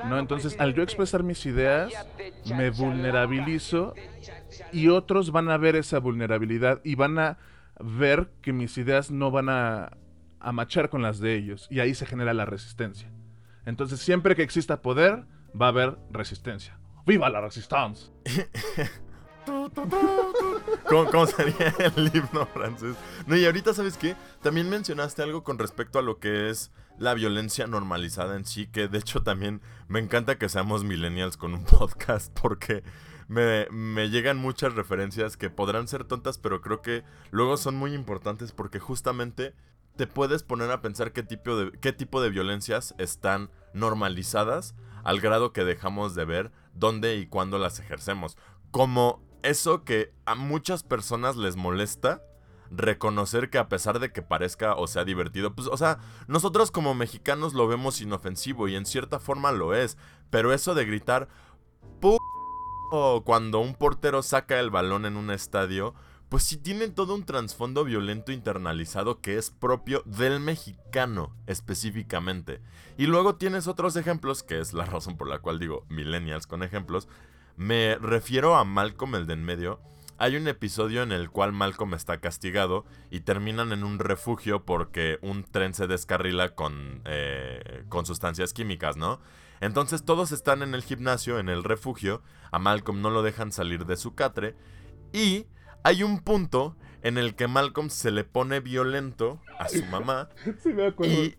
¿no? 0.08 0.20
Entonces, 0.20 0.56
al 0.60 0.74
yo 0.74 0.84
expresar 0.84 1.24
mis 1.24 1.46
ideas, 1.46 1.94
me 2.46 2.70
vulnerabilizo 2.70 3.94
y 4.72 4.88
otros 4.88 5.32
van 5.32 5.50
a 5.50 5.58
ver 5.58 5.76
esa 5.76 6.00
vulnerabilidad 6.00 6.82
y 6.84 6.96
van 6.96 7.20
a 7.20 7.38
ver 7.80 8.30
que 8.42 8.54
mis 8.54 8.78
ideas 8.78 9.12
no 9.12 9.32
van 9.32 9.50
a, 9.50 9.98
a 10.40 10.52
machar 10.52 10.90
con 10.90 11.02
las 11.02 11.20
de 11.20 11.36
ellos 11.36 11.68
y 11.70 11.80
ahí 11.80 11.94
se 11.94 12.06
genera 12.06 12.34
la 12.34 12.46
resistencia. 12.46 13.12
Entonces, 13.66 14.00
siempre 14.00 14.36
que 14.36 14.44
exista 14.44 14.82
poder, 14.82 15.26
va 15.60 15.68
a 15.68 15.70
haber 15.70 15.98
resistencia. 16.12 16.78
¡Viva 17.06 17.30
la 17.30 17.42
resistencia! 17.42 18.12
¿Cómo, 19.46 21.26
sería 21.26 21.74
el 21.96 22.12
himno 22.14 22.46
francés? 22.48 22.96
No, 23.28 23.36
y 23.36 23.46
ahorita, 23.46 23.74
¿sabes 23.74 23.98
qué? 23.98 24.16
También 24.42 24.70
mencionaste 24.70 25.24
algo 25.24 25.44
con 25.44 25.58
respecto 25.58 26.00
a 26.00 26.02
lo 26.02 26.20
que 26.20 26.50
es 26.50 26.72
la 26.98 27.14
violencia 27.14 27.68
normalizada 27.68 28.36
en 28.36 28.46
sí, 28.46 28.68
que 28.68 28.88
de 28.88 29.00
hecho 29.00 29.24
también 29.24 29.62
me 29.88 30.00
encanta 30.00 30.38
que 30.38 30.50
seamos 30.50 30.84
millennials 30.84 31.38
con 31.38 31.54
un 31.54 31.64
podcast, 31.66 32.38
porque 32.40 32.84
me, 33.28 33.68
me 33.72 34.10
llegan 34.10 34.38
muchas 34.38 34.76
referencias 34.76 35.38
que 35.38 35.50
podrán 35.50 35.88
ser 35.88 36.04
tontas, 36.04 36.38
pero 36.38 36.62
creo 36.62 36.82
que 36.82 37.04
luego 37.32 37.58
son 37.58 37.76
muy 37.76 37.94
importantes 37.94 38.52
porque 38.52 38.80
justamente 38.80 39.54
te 39.96 40.08
puedes 40.08 40.44
poner 40.44 40.72
a 40.72 40.82
pensar 40.82 41.12
qué 41.12 41.24
tipo 41.24 41.56
de, 41.56 41.72
qué 41.80 41.94
tipo 41.94 42.22
de 42.22 42.30
violencias 42.30 42.96
están 42.98 43.50
normalizadas 43.74 44.76
al 45.04 45.20
grado 45.20 45.54
que 45.54 45.64
dejamos 45.64 46.16
de 46.16 46.26
ver 46.26 46.52
dónde 46.74 47.16
y 47.18 47.28
cuándo 47.28 47.58
las 47.58 47.80
ejercemos. 47.80 48.38
Como 48.72 49.22
eso 49.44 49.84
que 49.84 50.14
a 50.26 50.36
muchas 50.36 50.84
personas 50.84 51.36
les 51.36 51.56
molesta 51.56 52.24
reconocer 52.72 53.50
que 53.50 53.58
a 53.58 53.68
pesar 53.68 54.00
de 54.00 54.12
que 54.14 54.22
parezca 54.22 54.76
o 54.76 54.88
sea 54.88 55.04
divertido, 55.04 55.54
pues, 55.54 55.68
o 55.68 55.78
sea, 55.78 56.00
nosotros 56.28 56.72
como 56.72 56.94
mexicanos 56.94 57.54
lo 57.54 57.68
vemos 57.68 58.02
inofensivo 58.02 58.68
y 58.68 58.76
en 58.76 58.86
cierta 58.86 59.20
forma 59.20 59.52
lo 59.52 59.76
es, 59.76 59.98
pero 60.30 60.54
eso 60.54 60.74
de 60.74 60.86
gritar 60.86 61.28
o 62.94 63.24
cuando 63.24 63.60
un 63.60 63.74
portero 63.74 64.22
saca 64.22 64.60
el 64.60 64.70
balón 64.70 65.06
en 65.06 65.16
un 65.16 65.32
estadio, 65.32 65.96
pues 66.28 66.44
sí 66.44 66.58
tienen 66.58 66.94
todo 66.94 67.16
un 67.16 67.26
trasfondo 67.26 67.84
violento 67.84 68.32
internalizado 68.32 69.22
que 69.22 69.38
es 69.38 69.50
propio 69.50 70.04
del 70.06 70.40
mexicano 70.40 71.36
específicamente. 71.48 72.62
Y 72.98 73.06
luego 73.06 73.36
tienes 73.36 73.68
otros 73.68 73.96
ejemplos, 73.96 74.44
que 74.44 74.60
es 74.60 74.74
la 74.74 74.86
razón 74.86 75.18
por 75.18 75.28
la 75.30 75.40
cual 75.40 75.60
digo 75.60 75.86
millennials 75.90 76.48
con 76.48 76.64
ejemplos. 76.64 77.08
Me 77.62 77.96
refiero 78.00 78.56
a 78.56 78.66
Malcolm 78.66 79.14
el 79.14 79.28
de 79.28 79.34
en 79.34 79.46
medio. 79.46 79.80
Hay 80.18 80.36
un 80.36 80.48
episodio 80.48 81.04
en 81.04 81.12
el 81.12 81.30
cual 81.30 81.54
Malcolm 81.54 81.94
está 81.94 82.20
castigado 82.20 82.86
y 83.12 83.20
terminan 83.20 83.72
en 83.72 83.84
un 83.84 84.00
refugio 84.00 84.66
porque 84.66 85.20
un 85.22 85.44
tren 85.44 85.76
se 85.76 85.86
descarrila 85.86 86.56
con, 86.56 87.04
eh, 87.06 87.84
con 87.88 88.08
sustancias 88.08 88.54
químicas, 88.54 88.98
¿no? 88.98 89.20
Entonces 89.60 90.04
todos 90.06 90.32
están 90.32 90.64
en 90.64 90.74
el 90.74 90.82
gimnasio, 90.82 91.38
en 91.38 91.50
el 91.50 91.64
refugio, 91.64 92.24
a 92.52 92.58
Malcolm 92.58 93.00
no 93.00 93.12
lo 93.12 93.22
dejan 93.22 93.52
salir 93.52 93.86
de 93.86 93.96
su 93.96 94.16
catre 94.16 94.56
y 95.14 95.46
hay 95.84 96.02
un 96.02 96.20
punto 96.20 96.76
en 97.04 97.20
el 97.20 97.36
que 97.36 97.48
Malcolm 97.48 97.92
se 97.92 98.10
le 98.10 98.24
pone 98.24 98.60
violento 98.60 99.40
a 99.60 99.70
su 99.70 99.86
mamá 99.86 100.30
Sí, 100.64 100.70
me 100.74 100.88
acuerdo. 100.88 101.14
y 101.14 101.38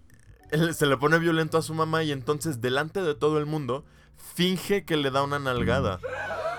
se 0.72 0.86
le 0.86 0.96
pone 0.98 1.18
violento 1.18 1.58
a 1.58 1.62
su 1.62 1.74
mamá 1.74 2.04
y 2.04 2.12
entonces 2.12 2.60
delante 2.60 3.02
de 3.02 3.16
todo 3.16 3.38
el 3.38 3.46
mundo 3.46 3.84
finge 4.22 4.84
que 4.84 4.96
le 4.96 5.10
da 5.10 5.22
una 5.22 5.38
nalgada. 5.38 5.98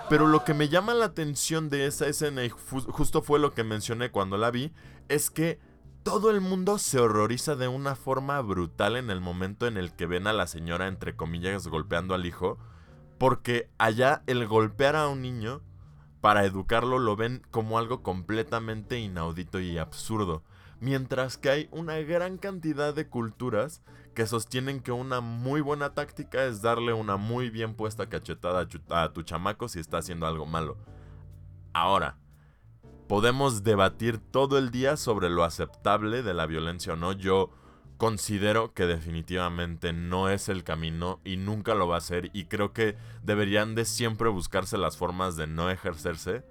Pero 0.10 0.28
lo 0.28 0.44
que 0.44 0.54
me 0.54 0.70
llama 0.70 0.94
la 0.94 1.06
atención 1.06 1.70
de 1.70 1.88
esa 1.88 2.08
escena, 2.08 2.44
y 2.44 2.50
justo 2.50 3.22
fue 3.22 3.40
lo 3.40 3.54
que 3.54 3.64
mencioné 3.64 4.12
cuando 4.12 4.38
la 4.38 4.52
vi, 4.52 4.74
es 5.08 5.30
que 5.30 5.60
todo 6.04 6.30
el 6.30 6.42
mundo 6.42 6.78
se 6.78 7.00
horroriza 7.00 7.56
de 7.56 7.70
una 7.70 7.96
forma 7.96 8.40
brutal 8.42 8.98
en 8.98 9.10
el 9.10 9.22
momento 9.22 9.66
en 9.66 9.78
el 9.78 9.94
que 9.96 10.06
ven 10.06 10.28
a 10.28 10.34
la 10.34 10.48
señora, 10.48 10.88
entre 10.88 11.16
comillas, 11.16 11.68
golpeando 11.68 12.14
al 12.14 12.26
hijo. 12.26 12.58
Porque 13.18 13.70
allá 13.78 14.22
el 14.28 14.46
golpear 14.46 14.98
a 14.98 15.08
un 15.08 15.22
niño 15.22 15.62
para 16.20 16.46
educarlo 16.46 17.00
lo 17.00 17.16
ven 17.16 17.42
como 17.52 17.78
algo 17.78 18.04
completamente 18.04 19.00
inaudito 19.00 19.60
y 19.62 19.78
absurdo. 19.78 20.44
Mientras 20.80 21.38
que 21.38 21.50
hay 21.50 21.70
una 21.72 21.96
gran 22.00 22.38
cantidad 22.38 22.94
de 22.94 23.08
culturas 23.08 23.82
que 24.14 24.28
sostienen 24.28 24.80
que 24.80 24.92
una 24.92 25.22
muy 25.22 25.62
buena 25.62 25.94
táctica 25.94 26.46
es 26.46 26.62
darle 26.62 26.94
una 26.94 27.18
muy 27.18 27.50
bien 27.50 27.76
puesta 27.76 28.08
cachetada 28.08 28.68
a, 28.90 29.14
tu 29.14 29.24
chamaco 29.24 29.68
si 29.68 29.80
está 29.80 29.98
haciendo 29.98 30.28
algo 30.28 30.46
malo. 30.46 30.78
Ahora, 31.74 32.18
podemos 33.08 33.64
debatir 33.64 34.20
todo 34.20 34.58
el 34.58 34.72
día 34.72 34.98
sobre 34.98 35.30
lo 35.30 35.44
aceptable 35.44 36.24
de 36.24 36.34
la 36.34 36.46
violencia 36.46 36.94
o 36.94 36.96
no. 36.96 37.14
Yo 37.14 37.50
considero 37.98 38.74
que 38.74 38.86
definitivamente 38.86 39.94
no 39.94 40.30
es 40.30 40.50
el 40.50 40.64
camino 40.64 41.20
y 41.24 41.38
nunca 41.38 41.74
lo 41.74 41.88
va 41.88 41.98
a 41.98 42.02
ser 42.02 42.30
y 42.34 42.46
creo 42.46 42.74
que 42.74 42.96
deberían 43.24 43.76
de 43.76 43.86
siempre 43.86 44.30
buscarse 44.30 44.78
las 44.78 44.98
formas 44.98 45.36
de 45.36 45.48
no 45.48 45.70
ejercerse, 45.70 46.44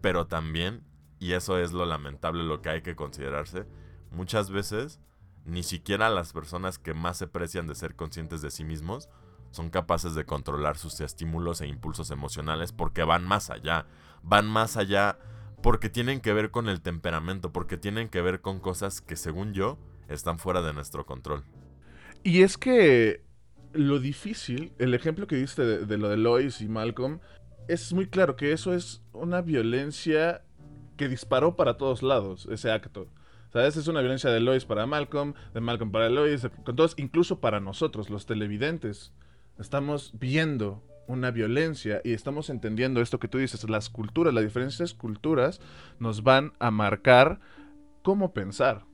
pero 0.00 0.26
también, 0.26 0.84
y 1.18 1.32
eso 1.32 1.58
es 1.58 1.72
lo 1.72 1.86
lamentable, 1.86 2.44
lo 2.44 2.60
que 2.60 2.68
hay 2.70 2.82
que 2.82 2.96
considerarse, 2.96 3.66
muchas 4.10 4.50
veces 4.50 5.00
ni 5.44 5.62
siquiera 5.62 6.10
las 6.10 6.32
personas 6.32 6.78
que 6.78 6.94
más 6.94 7.18
se 7.18 7.26
precian 7.26 7.66
de 7.66 7.74
ser 7.74 7.94
conscientes 7.94 8.42
de 8.42 8.50
sí 8.50 8.64
mismos 8.64 9.08
son 9.50 9.70
capaces 9.70 10.14
de 10.14 10.24
controlar 10.24 10.76
sus 10.76 11.00
estímulos 11.00 11.60
e 11.60 11.66
impulsos 11.66 12.10
emocionales 12.10 12.72
porque 12.72 13.04
van 13.04 13.24
más 13.24 13.50
allá, 13.50 13.86
van 14.22 14.46
más 14.46 14.76
allá 14.76 15.18
porque 15.62 15.88
tienen 15.88 16.20
que 16.20 16.32
ver 16.32 16.50
con 16.50 16.68
el 16.68 16.80
temperamento, 16.80 17.52
porque 17.52 17.76
tienen 17.76 18.08
que 18.08 18.20
ver 18.20 18.40
con 18.40 18.58
cosas 18.58 19.00
que 19.00 19.16
según 19.16 19.54
yo 19.54 19.78
están 20.08 20.38
fuera 20.38 20.60
de 20.60 20.72
nuestro 20.72 21.06
control. 21.06 21.44
Y 22.22 22.42
es 22.42 22.58
que 22.58 23.22
lo 23.72 23.98
difícil, 24.00 24.72
el 24.78 24.92
ejemplo 24.92 25.26
que 25.26 25.36
diste 25.36 25.64
de, 25.64 25.86
de 25.86 25.98
lo 25.98 26.08
de 26.08 26.16
Lois 26.16 26.60
y 26.60 26.68
Malcolm, 26.68 27.20
es 27.68 27.92
muy 27.92 28.08
claro 28.08 28.36
que 28.36 28.52
eso 28.52 28.74
es 28.74 29.02
una 29.12 29.40
violencia 29.40 30.42
que 30.96 31.08
disparó 31.08 31.56
para 31.56 31.76
todos 31.76 32.02
lados, 32.02 32.46
ese 32.50 32.70
acto. 32.70 33.08
¿Sabes? 33.54 33.76
Es 33.76 33.86
una 33.86 34.00
violencia 34.00 34.30
de 34.30 34.40
Lois 34.40 34.64
para 34.64 34.84
Malcolm, 34.84 35.34
de 35.54 35.60
Malcolm 35.60 35.92
para 35.92 36.08
Lois, 36.08 36.48
con 36.64 36.74
todos, 36.74 36.94
incluso 36.96 37.38
para 37.38 37.60
nosotros, 37.60 38.10
los 38.10 38.26
televidentes. 38.26 39.12
Estamos 39.60 40.12
viendo 40.18 40.82
una 41.06 41.30
violencia 41.30 42.00
y 42.02 42.14
estamos 42.14 42.50
entendiendo 42.50 43.00
esto 43.00 43.20
que 43.20 43.28
tú 43.28 43.38
dices, 43.38 43.70
las 43.70 43.90
culturas, 43.90 44.34
las 44.34 44.42
diferentes 44.42 44.92
culturas 44.92 45.60
nos 46.00 46.24
van 46.24 46.52
a 46.58 46.72
marcar 46.72 47.38
cómo 48.02 48.32
pensar, 48.32 48.86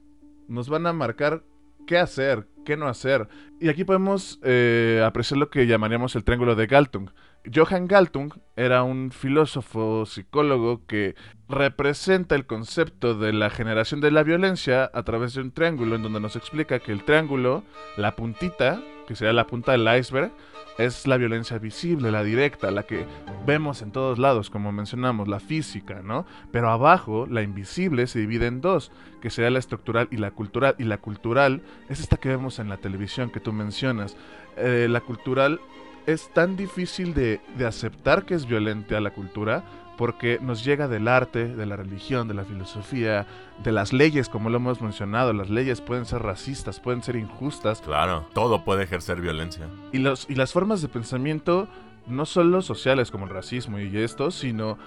nos 0.47 0.69
van 0.69 0.87
a 0.87 0.93
marcar 0.93 1.43
qué 1.91 1.99
hacer, 1.99 2.47
qué 2.65 2.77
no 2.77 2.87
hacer. 2.87 3.27
Y 3.61 3.69
aquí 3.69 3.83
podemos 3.83 4.39
eh, 4.45 5.03
apreciar 5.05 5.39
lo 5.39 5.51
que 5.51 5.67
llamaríamos 5.67 6.15
el 6.15 6.23
triángulo 6.23 6.55
de 6.55 6.69
Galtung. 6.69 7.11
Johann 7.53 7.89
Galtung 7.89 8.33
era 8.55 8.85
un 8.85 9.11
filósofo 9.11 10.07
psicólogo 10.07 10.87
que 10.87 11.17
representa 11.49 12.37
el 12.37 12.47
concepto 12.47 13.15
de 13.15 13.33
la 13.33 13.51
generación 13.51 14.01
de 14.01 14.13
la 14.13 14.23
violencia 14.23 14.89
a 14.95 15.03
través 15.03 15.35
de 15.35 15.41
un 15.41 15.51
triángulo 15.51 15.97
en 15.97 16.05
donde 16.05 16.21
nos 16.21 16.37
explica 16.37 16.79
que 16.79 16.93
el 16.93 17.05
triángulo, 17.05 17.65
la 17.97 18.15
puntita, 18.15 18.81
que 19.11 19.17
sería 19.17 19.33
la 19.33 19.49
punta 19.49 19.73
del 19.73 19.89
iceberg, 19.99 20.31
es 20.79 21.05
la 21.09 21.17
violencia 21.17 21.59
visible, 21.59 22.13
la 22.13 22.23
directa, 22.23 22.71
la 22.71 22.85
que 22.85 23.07
vemos 23.45 23.83
en 23.83 23.91
todos 23.91 24.21
lados, 24.21 24.51
como 24.51 24.71
mencionamos, 24.71 25.27
la 25.27 25.41
física, 25.41 26.01
¿no? 26.01 26.27
Pero 26.53 26.71
abajo, 26.71 27.27
la 27.29 27.43
invisible 27.43 28.07
se 28.07 28.21
divide 28.21 28.47
en 28.47 28.61
dos, 28.61 28.93
que 29.21 29.29
sería 29.29 29.51
la 29.51 29.59
estructural 29.59 30.07
y 30.13 30.19
la 30.19 30.31
cultural. 30.31 30.77
Y 30.79 30.85
la 30.85 30.99
cultural 30.99 31.61
es 31.89 31.99
esta 31.99 32.19
que 32.19 32.29
vemos 32.29 32.61
en 32.61 32.69
la 32.69 32.77
televisión 32.77 33.31
que 33.31 33.41
tú 33.41 33.53
mencionas. 33.53 34.17
Eh, 34.57 34.87
la 34.89 35.01
cultural 35.01 35.61
es 36.07 36.33
tan 36.33 36.57
difícil 36.57 37.13
de, 37.13 37.41
de 37.59 37.67
aceptar 37.67 38.25
que 38.25 38.35
es 38.35 38.47
violenta 38.47 39.01
la 39.01 39.11
cultura 39.11 39.65
porque 40.01 40.39
nos 40.41 40.65
llega 40.65 40.89
del 40.89 41.09
arte, 41.09 41.47
de 41.47 41.67
la 41.67 41.77
religión, 41.77 42.27
de 42.27 42.33
la 42.33 42.45
filosofía, 42.47 43.27
de 43.63 43.71
las 43.71 43.93
leyes, 43.93 44.31
como 44.31 44.49
lo 44.49 44.57
hemos 44.57 44.81
mencionado. 44.81 45.35
Las 45.35 45.51
leyes 45.51 45.83
pueden 45.83 46.07
ser 46.07 46.23
racistas, 46.23 46.81
pueden 46.81 47.03
ser 47.03 47.17
injustas, 47.17 47.83
Claro, 47.83 48.25
todo 48.33 48.65
puede 48.65 48.85
ejercer 48.85 49.21
violencia. 49.21 49.67
y, 49.93 49.99
los, 49.99 50.25
y 50.31 50.37
las 50.37 50.55
formas 50.55 50.81
de 50.81 50.89
pensamiento, 50.89 51.69
no 52.07 52.25
solo 52.25 52.63
sociales 52.63 53.11
como 53.11 53.27
el 53.27 53.31
racismo 53.31 53.79
y 53.79 53.95
esto, 53.99 54.31
sino 54.31 54.79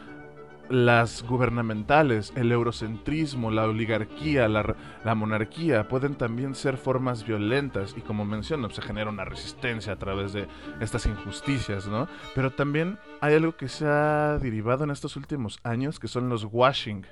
las 0.70 1.24
gubernamentales, 1.24 2.34
el 2.36 2.52
eurocentrismo, 2.52 3.52
la 3.52 3.66
oligarquía, 3.66 4.48
la, 4.48 4.76
la 5.04 5.16
monarquía, 5.16 5.88
pueden 5.88 6.16
también 6.16 6.56
ser 6.56 6.78
formas 6.78 7.26
violentas 7.26 7.94
y 7.98 8.02
como 8.02 8.26
menciono, 8.26 8.70
se 8.70 8.82
genera 8.82 9.10
una 9.10 9.26
resistencia 9.26 9.94
a 9.94 10.00
través 10.00 10.34
de 10.34 10.48
estas 10.80 11.06
injusticias, 11.06 11.88
¿no? 11.88 12.08
Pero 12.34 12.52
también 12.52 12.98
hay 13.22 13.36
algo 13.36 13.56
que 13.56 13.68
se 13.68 13.86
ha 13.86 14.40
derivado 14.42 14.84
en 14.84 14.92
estos 14.92 15.16
últimos 15.16 15.60
años, 15.64 16.00
que 16.00 16.08
son 16.08 16.30
los 16.30 16.48
washing, 16.50 17.06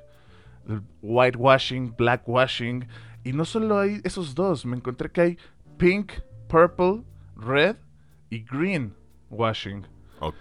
el 0.68 0.82
whitewashing, 1.02 1.96
blackwashing, 1.98 2.88
y 3.24 3.34
no 3.34 3.46
solo 3.46 3.80
hay 3.80 4.02
esos 4.04 4.34
dos, 4.34 4.66
me 4.66 4.78
encontré 4.78 5.12
que 5.12 5.22
hay 5.22 5.38
pink, 5.78 6.14
purple, 6.48 7.04
red 7.36 7.76
y 8.30 8.44
green 8.44 8.96
washing, 9.30 9.86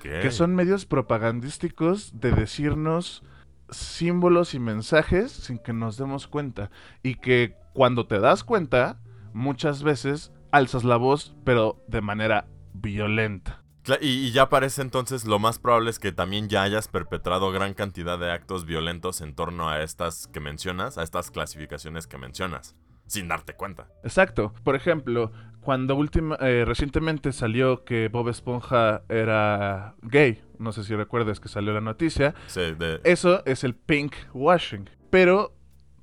Que 0.02 0.30
son 0.30 0.54
medios 0.54 0.84
propagandísticos 0.84 2.20
de 2.20 2.32
decirnos 2.32 3.22
símbolos 3.70 4.54
y 4.54 4.58
mensajes 4.58 5.32
sin 5.32 5.58
que 5.58 5.72
nos 5.72 5.96
demos 5.96 6.26
cuenta 6.26 6.70
y 7.02 7.16
que 7.16 7.56
cuando 7.72 8.06
te 8.06 8.18
das 8.18 8.44
cuenta 8.44 9.00
muchas 9.32 9.82
veces 9.82 10.32
alzas 10.50 10.84
la 10.84 10.96
voz 10.96 11.34
pero 11.44 11.82
de 11.86 12.00
manera 12.00 12.46
violenta. 12.74 13.62
Y, 14.00 14.08
y 14.08 14.32
ya 14.32 14.48
parece 14.48 14.82
entonces 14.82 15.24
lo 15.24 15.38
más 15.38 15.58
probable 15.58 15.90
es 15.90 15.98
que 15.98 16.12
también 16.12 16.48
ya 16.48 16.62
hayas 16.62 16.88
perpetrado 16.88 17.50
gran 17.50 17.74
cantidad 17.74 18.18
de 18.18 18.30
actos 18.30 18.66
violentos 18.66 19.20
en 19.20 19.34
torno 19.34 19.68
a 19.68 19.82
estas 19.82 20.26
que 20.26 20.40
mencionas, 20.40 20.98
a 20.98 21.02
estas 21.02 21.30
clasificaciones 21.30 22.06
que 22.06 22.18
mencionas, 22.18 22.76
sin 23.06 23.28
darte 23.28 23.54
cuenta. 23.54 23.88
Exacto. 24.04 24.52
Por 24.62 24.76
ejemplo, 24.76 25.32
cuando 25.60 25.94
última, 25.96 26.36
eh, 26.40 26.64
recientemente 26.66 27.32
salió 27.32 27.84
que 27.84 28.08
Bob 28.08 28.28
Esponja 28.28 29.02
era 29.08 29.94
gay, 30.02 30.42
no 30.58 30.72
sé 30.72 30.84
si 30.84 30.94
recuerdas 30.94 31.38
que 31.40 31.48
salió 31.48 31.72
la 31.72 31.80
noticia, 31.80 32.34
Sí, 32.46 32.72
de- 32.78 33.00
Eso 33.04 33.44
es 33.46 33.64
el 33.64 33.74
pink 33.74 34.14
washing. 34.32 34.88
Pero, 35.10 35.54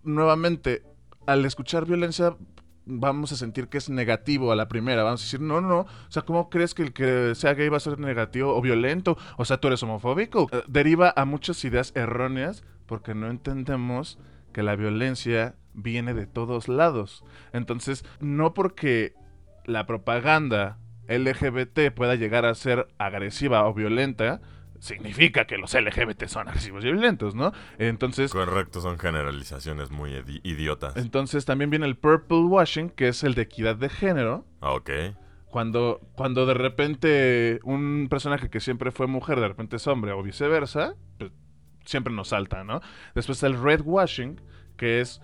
nuevamente, 0.04 0.84
al 1.26 1.46
escuchar 1.46 1.86
violencia, 1.86 2.36
vamos 2.86 3.32
a 3.32 3.36
sentir 3.36 3.68
que 3.68 3.78
es 3.78 3.90
negativo 3.90 4.52
a 4.52 4.56
la 4.56 4.68
primera. 4.68 5.04
Vamos 5.04 5.22
a 5.22 5.26
decir, 5.26 5.42
no, 5.42 5.60
no, 5.62 5.68
no. 5.68 5.80
O 5.82 5.88
sea, 6.12 6.22
¿cómo 6.24 6.50
crees 6.50 6.74
que 6.74 6.84
el 6.84 6.94
que 6.94 7.34
sea 7.36 7.54
gay 7.54 7.68
va 7.70 7.78
a 7.78 7.82
ser 7.82 8.00
negativo 8.00 8.56
o 8.56 8.62
violento? 8.62 9.18
O 9.38 9.44
sea, 9.46 9.58
tú 9.58 9.68
eres 9.68 9.84
homofóbico. 9.84 10.48
Eh, 10.52 10.62
deriva 10.68 11.14
a 11.16 11.26
muchas 11.26 11.64
ideas 11.66 11.92
erróneas 11.96 12.64
porque 12.86 13.14
no 13.14 13.30
entendemos 13.30 14.18
que 14.54 14.64
la 14.64 14.76
violencia 14.76 15.56
viene 15.74 16.14
de 16.14 16.26
todos 16.28 16.68
lados. 16.70 17.24
Entonces, 17.54 18.06
no 18.22 18.54
porque 18.54 19.14
la 19.68 19.86
propaganda 19.86 20.80
LGBT 21.08 21.92
pueda 21.94 22.16
llegar 22.16 22.46
a 22.46 22.56
ser 22.56 22.88
agresiva 22.98 23.66
o 23.68 23.74
violenta, 23.74 24.42
significa 24.80 25.46
que 25.46 25.58
los 25.58 25.74
LGBT 25.74 26.26
son 26.28 26.48
agresivos 26.48 26.84
y 26.84 26.92
violentos, 26.92 27.34
¿no? 27.36 27.52
Entonces, 27.80 28.32
correcto, 28.32 28.82
son 28.82 28.98
generalizaciones 29.00 29.90
muy 29.92 30.12
idi- 30.12 30.42
idiotas. 30.44 30.96
entonces 30.98 31.46
también 31.46 31.70
viene 31.70 31.86
el 31.86 31.96
purple 31.96 32.40
washing, 32.40 32.90
que 32.90 33.08
es 33.08 33.24
el 33.24 33.34
de 33.36 33.44
equidad 33.44 33.76
de 33.76 33.90
género. 33.90 34.46
Ah, 34.62 34.72
Ok. 34.74 34.90
Cuando, 35.50 36.02
cuando 36.16 36.46
de 36.46 36.54
repente 36.54 37.60
un 37.64 38.08
personaje 38.10 38.50
que 38.50 38.60
siempre 38.60 38.92
fue 38.92 39.08
mujer, 39.08 39.40
de 39.40 39.48
repente 39.48 39.78
es 39.78 39.88
hombre 39.88 40.12
o 40.12 40.22
viceversa, 40.22 40.96
pues, 41.18 41.32
siempre 41.86 42.14
nos 42.14 42.28
salta, 42.28 42.64
¿no? 42.66 42.82
Después 43.16 43.38
está 43.38 43.48
el 43.48 43.60
red 43.60 43.82
washing, 43.84 44.40
que 44.76 45.00
es 45.00 45.22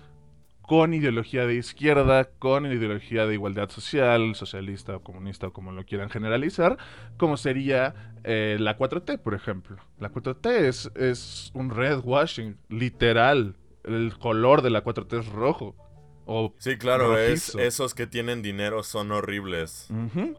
con 0.64 0.94
ideología 0.94 1.46
de 1.46 1.56
izquierda, 1.56 2.24
con 2.40 2.66
ideología 2.66 3.28
de 3.28 3.34
igualdad 3.34 3.70
social, 3.70 4.34
socialista 4.34 4.96
o 4.96 5.04
comunista 5.04 5.48
o 5.48 5.54
como 5.54 5.74
lo 5.74 5.86
quieran 5.86 6.10
generalizar, 6.10 6.78
como 7.18 7.36
sería 7.36 7.94
eh, 8.24 8.58
la 8.60 8.78
4T, 8.78 9.20
por 9.20 9.34
ejemplo. 9.34 9.78
La 10.00 10.12
4T 10.12 10.50
es, 10.50 10.90
es 10.96 11.52
un 11.54 11.70
red 11.70 12.00
washing, 12.04 12.58
literal. 12.70 13.56
El 13.84 14.18
color 14.18 14.62
de 14.62 14.70
la 14.70 14.84
4T 14.84 15.20
es 15.20 15.28
rojo. 15.28 15.76
O 16.26 16.54
Sí, 16.58 16.78
claro, 16.78 17.18
es, 17.18 17.56
esos 17.56 17.94
que 17.94 18.08
tienen 18.08 18.42
dinero 18.42 18.84
son 18.84 19.12
horribles. 19.12 19.88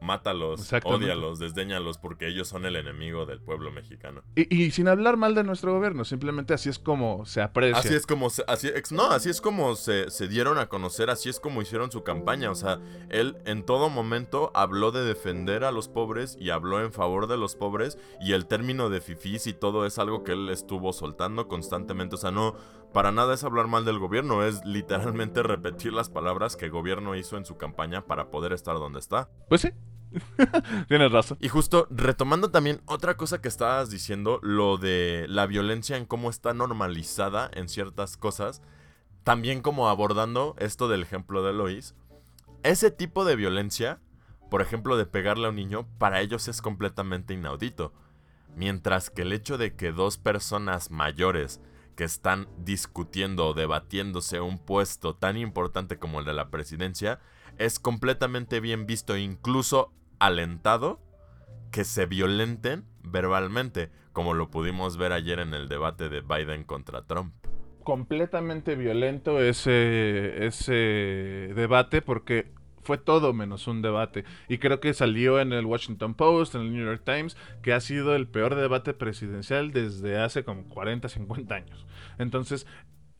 Mátalos, 0.00 0.60
Exactamente. 0.60 1.04
ódialos, 1.06 1.38
desdéñalos 1.38 1.98
porque 1.98 2.28
ellos 2.28 2.48
son 2.48 2.64
el 2.66 2.76
enemigo 2.76 3.26
del 3.26 3.40
pueblo 3.40 3.70
mexicano. 3.72 4.22
y, 4.34 4.62
y 4.64 4.70
sin 4.70 4.88
hablar 4.88 5.16
mal 5.16 5.34
de 5.34 5.44
nuestro 5.44 5.72
gobierno, 5.74 6.04
simplemente 6.04 6.54
así 6.54 6.68
es 6.68 6.78
como 6.78 7.26
se 7.26 7.40
aprecia. 7.42 7.78
Así 7.78 7.94
es 7.94 8.06
como 8.06 8.30
se, 8.30 8.44
así, 8.46 8.70
no, 8.90 9.10
así 9.10 9.30
es 9.30 9.40
como 9.40 9.74
se, 9.76 10.10
se 10.10 10.28
dieron 10.28 10.58
a 10.58 10.68
conocer, 10.68 11.10
así 11.10 11.28
es 11.28 11.40
como 11.40 11.62
hicieron 11.62 11.90
su 11.90 12.02
campaña. 12.02 12.50
O 12.50 12.54
sea, 12.54 12.78
él 13.10 13.36
en 13.44 13.64
todo 13.64 13.88
momento 13.90 14.50
habló 14.54 14.92
de 14.92 15.04
defender 15.04 15.64
a 15.64 15.72
los 15.72 15.88
pobres 15.88 16.36
y 16.40 16.50
habló 16.50 16.80
en 16.80 16.92
favor 16.92 17.26
de 17.26 17.36
los 17.36 17.56
pobres. 17.56 17.98
Y 18.20 18.32
el 18.32 18.46
término 18.46 18.90
de 18.90 19.00
fifís 19.00 19.46
y 19.46 19.52
todo 19.52 19.86
es 19.86 19.98
algo 19.98 20.24
que 20.24 20.32
él 20.32 20.48
estuvo 20.48 20.92
soltando 20.92 21.48
constantemente. 21.48 22.14
O 22.14 22.18
sea, 22.18 22.30
no, 22.30 22.56
para 22.94 23.10
nada 23.10 23.34
es 23.34 23.42
hablar 23.42 23.66
mal 23.66 23.84
del 23.84 23.98
gobierno, 23.98 24.44
es 24.44 24.64
literalmente 24.64 25.42
repetir 25.42 25.92
las 25.92 26.08
palabras 26.08 26.54
que 26.54 26.66
el 26.66 26.70
gobierno 26.70 27.16
hizo 27.16 27.36
en 27.36 27.44
su 27.44 27.56
campaña 27.56 28.06
para 28.06 28.30
poder 28.30 28.52
estar 28.52 28.76
donde 28.76 29.00
está. 29.00 29.28
Pues 29.48 29.62
sí, 29.62 29.70
tienes 30.88 31.10
razón. 31.10 31.36
Y 31.40 31.48
justo 31.48 31.88
retomando 31.90 32.52
también 32.52 32.80
otra 32.86 33.16
cosa 33.16 33.40
que 33.40 33.48
estabas 33.48 33.90
diciendo, 33.90 34.38
lo 34.42 34.78
de 34.78 35.26
la 35.28 35.46
violencia 35.46 35.96
en 35.96 36.06
cómo 36.06 36.30
está 36.30 36.54
normalizada 36.54 37.50
en 37.52 37.68
ciertas 37.68 38.16
cosas, 38.16 38.62
también 39.24 39.60
como 39.60 39.88
abordando 39.88 40.54
esto 40.60 40.86
del 40.86 41.02
ejemplo 41.02 41.42
de 41.42 41.52
Lois, 41.52 41.96
ese 42.62 42.92
tipo 42.92 43.24
de 43.24 43.34
violencia, 43.34 43.98
por 44.52 44.62
ejemplo 44.62 44.96
de 44.96 45.06
pegarle 45.06 45.46
a 45.46 45.50
un 45.50 45.56
niño, 45.56 45.88
para 45.98 46.20
ellos 46.20 46.46
es 46.46 46.62
completamente 46.62 47.34
inaudito. 47.34 47.92
Mientras 48.54 49.10
que 49.10 49.22
el 49.22 49.32
hecho 49.32 49.58
de 49.58 49.74
que 49.74 49.90
dos 49.90 50.16
personas 50.16 50.92
mayores 50.92 51.60
que 51.96 52.04
están 52.04 52.48
discutiendo 52.58 53.48
o 53.48 53.54
debatiéndose 53.54 54.40
un 54.40 54.58
puesto 54.58 55.14
tan 55.14 55.36
importante 55.36 55.98
como 55.98 56.20
el 56.20 56.24
de 56.24 56.32
la 56.32 56.50
presidencia, 56.50 57.20
es 57.58 57.78
completamente 57.78 58.60
bien 58.60 58.86
visto, 58.86 59.16
incluso 59.16 59.92
alentado, 60.18 61.00
que 61.70 61.84
se 61.84 62.06
violenten 62.06 62.84
verbalmente, 63.02 63.90
como 64.12 64.34
lo 64.34 64.50
pudimos 64.50 64.96
ver 64.96 65.12
ayer 65.12 65.40
en 65.40 65.54
el 65.54 65.68
debate 65.68 66.08
de 66.08 66.20
Biden 66.20 66.64
contra 66.64 67.06
Trump. 67.06 67.34
completamente 67.82 68.76
violento 68.76 69.40
ese, 69.42 70.46
ese 70.46 71.52
debate 71.54 72.00
porque 72.00 72.53
fue 72.84 72.98
todo 72.98 73.32
menos 73.32 73.66
un 73.66 73.82
debate. 73.82 74.24
Y 74.48 74.58
creo 74.58 74.80
que 74.80 74.94
salió 74.94 75.40
en 75.40 75.52
el 75.52 75.66
Washington 75.66 76.14
Post, 76.14 76.54
en 76.54 76.62
el 76.62 76.72
New 76.72 76.84
York 76.84 77.02
Times, 77.04 77.36
que 77.62 77.72
ha 77.72 77.80
sido 77.80 78.14
el 78.14 78.28
peor 78.28 78.54
debate 78.54 78.94
presidencial 78.94 79.72
desde 79.72 80.18
hace 80.18 80.44
como 80.44 80.64
40, 80.68 81.08
50 81.08 81.54
años. 81.54 81.86
Entonces, 82.18 82.66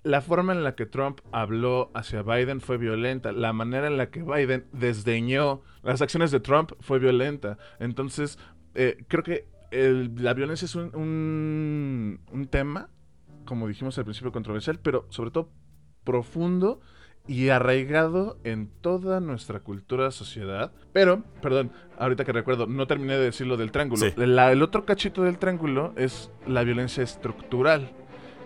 la 0.03 0.21
forma 0.21 0.53
en 0.53 0.63
la 0.63 0.75
que 0.75 0.87
Trump 0.87 1.21
habló 1.33 1.91
hacia 1.95 2.23
Biden 2.23 2.61
fue 2.61 2.77
violenta. 2.77 3.33
La 3.33 3.53
manera 3.53 3.87
en 3.87 3.97
la 3.97 4.11
que 4.11 4.23
Biden 4.23 4.67
desdeñó 4.73 5.63
las 5.83 6.03
acciones 6.03 6.31
de 6.31 6.41
Trump 6.41 6.73
fue 6.81 6.99
violenta. 6.99 7.59
Entonces, 7.81 8.39
eh, 8.75 9.05
creo 9.09 9.23
que 9.23 9.49
la 9.71 10.35
violencia 10.35 10.67
es 10.67 10.77
un 10.77 12.49
tema 12.51 12.91
como 13.45 13.69
dijimos 13.69 13.97
al 13.99 14.05
principio, 14.05 14.33
controversial, 14.33 14.79
pero 14.83 15.07
sobre 15.11 15.31
todo 15.31 15.51
profundo 16.05 16.81
y 17.27 17.49
arraigado 17.49 18.37
en 18.45 18.69
toda 18.81 19.21
nuestra 19.21 19.61
cultura, 19.61 20.11
sociedad. 20.11 20.73
Pero, 20.93 21.23
perdón, 21.41 21.73
ahorita 21.99 22.25
que 22.25 22.33
recuerdo, 22.33 22.67
no 22.67 22.87
terminé 22.87 23.15
de 23.15 23.25
decir 23.25 23.47
lo 23.47 23.57
del 23.57 23.73
triángulo. 23.73 24.03
Sí. 24.05 24.13
La- 24.17 24.53
el 24.53 24.63
otro 24.63 24.85
cachito 24.85 25.23
del 25.23 25.39
triángulo 25.39 25.93
es 25.97 26.31
la 26.47 26.63
violencia 26.65 27.03
estructural, 27.03 27.91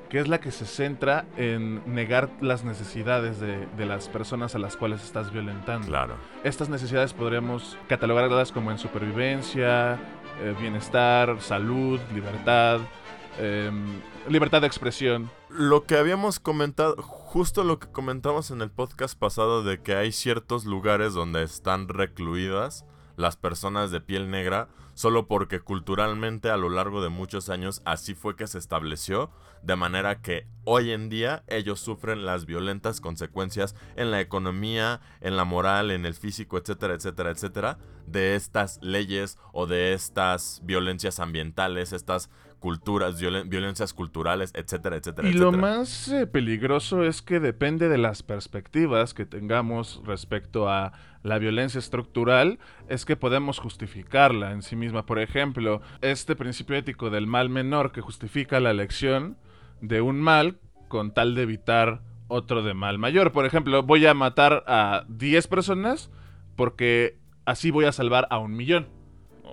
que 0.08 0.20
es 0.20 0.28
la 0.28 0.38
que 0.40 0.50
se 0.52 0.64
centra 0.64 1.26
en 1.36 1.82
negar 1.92 2.30
las 2.40 2.64
necesidades 2.64 3.40
de, 3.40 3.66
de 3.76 3.84
las 3.86 4.08
personas 4.08 4.54
a 4.54 4.58
las 4.58 4.76
cuales 4.76 5.02
estás 5.02 5.32
violentando. 5.32 5.86
Claro. 5.88 6.14
Estas 6.44 6.68
necesidades 6.68 7.12
podríamos 7.12 7.76
catalogarlas 7.88 8.52
como 8.52 8.70
en 8.70 8.78
supervivencia, 8.78 9.94
eh, 10.40 10.54
bienestar, 10.60 11.36
salud, 11.40 12.00
libertad, 12.14 12.78
em, 13.40 13.84
libertad 14.28 14.60
de 14.60 14.66
expresión. 14.66 15.30
Lo 15.48 15.84
que 15.84 15.96
habíamos 15.96 16.40
comentado, 16.40 16.96
justo 17.02 17.64
lo 17.64 17.78
que 17.78 17.90
comentamos 17.90 18.50
en 18.50 18.62
el 18.62 18.70
podcast 18.70 19.18
pasado 19.18 19.62
de 19.62 19.82
que 19.82 19.94
hay 19.94 20.12
ciertos 20.12 20.64
lugares 20.64 21.14
donde 21.14 21.42
están 21.42 21.88
recluidas 21.88 22.84
las 23.16 23.36
personas 23.36 23.90
de 23.90 24.00
piel 24.00 24.30
negra 24.30 24.68
solo 24.98 25.28
porque 25.28 25.60
culturalmente 25.60 26.50
a 26.50 26.56
lo 26.56 26.70
largo 26.70 27.00
de 27.00 27.08
muchos 27.08 27.50
años 27.50 27.82
así 27.84 28.14
fue 28.14 28.34
que 28.34 28.48
se 28.48 28.58
estableció, 28.58 29.30
de 29.62 29.76
manera 29.76 30.22
que 30.22 30.48
hoy 30.64 30.90
en 30.90 31.08
día 31.08 31.44
ellos 31.46 31.78
sufren 31.78 32.26
las 32.26 32.46
violentas 32.46 33.00
consecuencias 33.00 33.76
en 33.94 34.10
la 34.10 34.20
economía, 34.20 35.00
en 35.20 35.36
la 35.36 35.44
moral, 35.44 35.92
en 35.92 36.04
el 36.04 36.14
físico, 36.14 36.58
etcétera, 36.58 36.94
etcétera, 36.94 37.30
etcétera, 37.30 37.78
de 38.08 38.34
estas 38.34 38.80
leyes 38.82 39.38
o 39.52 39.68
de 39.68 39.92
estas 39.92 40.62
violencias 40.64 41.20
ambientales, 41.20 41.92
estas 41.92 42.28
culturas, 42.58 43.20
violen- 43.20 43.48
violencias 43.48 43.92
culturales, 43.94 44.52
etcétera, 44.54 44.96
etcétera, 44.96 45.28
Y 45.28 45.32
lo 45.32 45.52
más 45.52 46.08
eh, 46.08 46.26
peligroso 46.26 47.04
es 47.04 47.22
que 47.22 47.40
depende 47.40 47.88
de 47.88 47.98
las 47.98 48.22
perspectivas 48.22 49.14
que 49.14 49.26
tengamos 49.26 50.02
respecto 50.04 50.68
a 50.68 50.92
la 51.22 51.38
violencia 51.38 51.78
estructural, 51.78 52.58
es 52.88 53.04
que 53.04 53.16
podemos 53.16 53.58
justificarla 53.58 54.52
en 54.52 54.62
sí 54.62 54.76
misma. 54.76 55.06
Por 55.06 55.18
ejemplo, 55.18 55.80
este 56.00 56.36
principio 56.36 56.76
ético 56.76 57.10
del 57.10 57.26
mal 57.26 57.48
menor 57.48 57.92
que 57.92 58.00
justifica 58.00 58.60
la 58.60 58.70
elección 58.70 59.36
de 59.80 60.00
un 60.00 60.20
mal 60.20 60.58
con 60.88 61.12
tal 61.14 61.34
de 61.34 61.42
evitar 61.42 62.02
otro 62.28 62.62
de 62.62 62.74
mal 62.74 62.98
mayor. 62.98 63.32
Por 63.32 63.46
ejemplo, 63.46 63.82
voy 63.82 64.04
a 64.06 64.14
matar 64.14 64.64
a 64.66 65.04
10 65.08 65.46
personas 65.48 66.10
porque 66.56 67.18
así 67.44 67.70
voy 67.70 67.84
a 67.84 67.92
salvar 67.92 68.26
a 68.30 68.38
un 68.38 68.56
millón. 68.56 68.88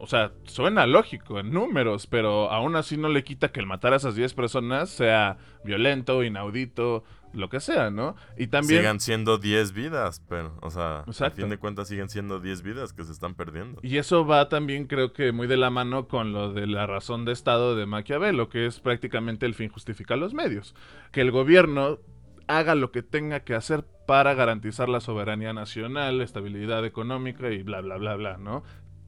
O 0.01 0.08
sea, 0.08 0.31
suena 0.43 0.86
lógico 0.86 1.39
en 1.39 1.51
números, 1.51 2.08
pero 2.08 2.51
aún 2.51 2.75
así 2.75 2.97
no 2.97 3.10
le 3.10 3.23
quita 3.23 3.51
que 3.51 3.60
el 3.60 3.65
matar 3.65 3.93
a 3.93 3.97
esas 3.97 4.15
10 4.15 4.34
personas 4.34 4.89
sea 4.89 5.38
violento, 5.63 6.23
inaudito, 6.23 7.03
lo 7.34 7.49
que 7.49 7.60
sea, 7.60 7.91
¿no? 7.91 8.15
Y 8.38 8.47
también... 8.47 8.81
Sigan 8.81 8.99
siendo 8.99 9.38
10 9.38 9.73
vidas, 9.73 10.21
pero, 10.27 10.58
o 10.62 10.69
sea, 10.71 10.99
a 10.99 11.03
Exacto. 11.08 11.41
fin 11.41 11.49
de 11.49 11.58
cuentas 11.58 11.88
siguen 11.88 12.10
siendo 12.10 12.39
10 12.39 12.62
vidas 12.62 12.93
que 12.93 13.03
se 13.03 13.12
están 13.12 13.36
perdiendo. 13.36 13.79
Y 13.84 13.97
eso 13.97 14.25
va 14.25 14.49
también 14.49 14.86
creo 14.86 15.13
que 15.13 15.31
muy 15.31 15.47
de 15.47 15.58
la 15.58 15.69
mano 15.69 16.08
con 16.08 16.34
lo 16.34 16.53
de 16.53 16.67
la 16.67 16.88
razón 16.88 17.25
de 17.25 17.34
Estado 17.34 17.75
de 17.75 17.86
Maquiavelo, 17.86 18.49
que 18.49 18.65
es 18.65 18.79
prácticamente 18.79 19.45
el 19.45 19.53
fin 19.53 19.69
justifica 19.69 20.15
los 20.15 20.34
medios. 20.34 20.75
Que 21.12 21.21
el 21.21 21.31
gobierno 21.31 21.99
haga 22.47 22.75
lo 22.75 22.91
que 22.91 23.03
tenga 23.03 23.41
que 23.41 23.55
hacer 23.55 23.84
para 24.05 24.34
garantizar 24.36 24.88
la 24.88 24.99
soberanía 25.01 25.51
nacional, 25.51 26.21
estabilidad 26.21 26.86
económica 26.86 27.49
y 27.49 27.63
bla, 27.63 27.81
bla, 27.81 27.97
bla, 27.97 28.15
bla, 28.15 28.38
¿no? 28.38 28.63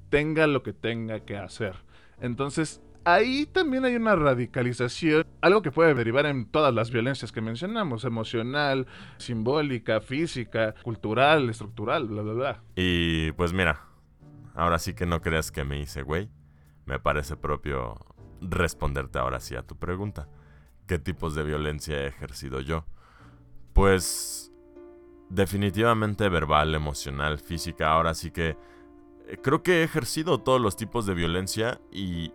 Tenga 0.09 0.47
lo 0.47 0.63
que 0.63 0.73
tenga 0.73 1.21
que 1.21 1.37
hacer. 1.37 1.75
Entonces, 2.19 2.81
ahí 3.03 3.45
también 3.45 3.85
hay 3.85 3.95
una 3.95 4.15
radicalización, 4.15 5.25
algo 5.41 5.61
que 5.61 5.71
puede 5.71 5.93
derivar 5.93 6.25
en 6.25 6.45
todas 6.45 6.73
las 6.73 6.91
violencias 6.91 7.31
que 7.31 7.41
mencionamos, 7.41 8.03
emocional, 8.03 8.87
simbólica, 9.17 10.01
física, 10.01 10.75
cultural, 10.83 11.49
estructural, 11.49 12.07
bla, 12.07 12.21
bla, 12.21 12.33
bla. 12.33 12.63
Y 12.75 13.31
pues 13.33 13.53
mira, 13.53 13.81
ahora 14.55 14.79
sí 14.79 14.93
que 14.93 15.05
no 15.05 15.21
creas 15.21 15.51
que 15.51 15.63
me 15.63 15.79
hice 15.79 16.01
güey. 16.01 16.29
Me 16.85 16.99
parece 16.99 17.35
propio 17.35 17.97
responderte 18.41 19.19
ahora 19.19 19.39
sí 19.39 19.55
a 19.55 19.63
tu 19.63 19.77
pregunta. 19.77 20.27
¿Qué 20.85 20.99
tipos 20.99 21.35
de 21.35 21.43
violencia 21.43 21.97
he 22.01 22.07
ejercido 22.07 22.61
yo? 22.61 22.85
Pues 23.73 24.51
definitivamente 25.29 26.29
verbal, 26.29 26.73
emocional, 26.75 27.39
física. 27.39 27.91
Ahora 27.91 28.13
sí 28.13 28.31
que 28.31 28.57
creo 29.41 29.63
que 29.63 29.81
he 29.81 29.83
ejercido 29.83 30.39
todos 30.39 30.61
los 30.61 30.75
tipos 30.75 31.05
de 31.05 31.13
violencia 31.13 31.81
y 31.91 32.33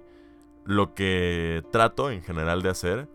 lo 0.64 0.94
que 0.94 1.64
trato 1.70 2.10
en 2.10 2.22
general 2.22 2.62
de 2.62 2.70
hacer 2.70 3.08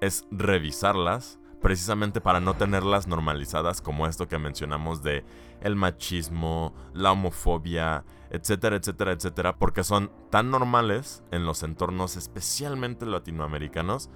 es 0.00 0.26
revisarlas 0.30 1.38
precisamente 1.60 2.20
para 2.20 2.40
no 2.40 2.54
tenerlas 2.54 3.06
normalizadas 3.06 3.82
como 3.82 4.06
esto 4.06 4.28
que 4.28 4.38
mencionamos 4.38 5.02
de 5.02 5.24
el 5.60 5.76
machismo, 5.76 6.74
la 6.94 7.12
homofobia, 7.12 8.04
etcétera, 8.30 8.76
etcétera, 8.76 9.12
etcétera, 9.12 9.56
porque 9.56 9.84
son 9.84 10.10
tan 10.30 10.50
normales 10.50 11.22
en 11.30 11.44
los 11.44 11.62
entornos 11.62 12.16
especialmente 12.16 13.04
latinoamericanos 13.04 14.08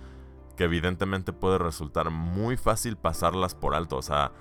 que 0.56 0.64
evidentemente 0.64 1.32
puede 1.32 1.58
resultar 1.58 2.10
muy 2.10 2.56
fácil 2.56 2.96
pasarlas 2.96 3.54
por 3.54 3.74
alto, 3.74 3.96
o 3.96 4.02
sea, 4.02 4.32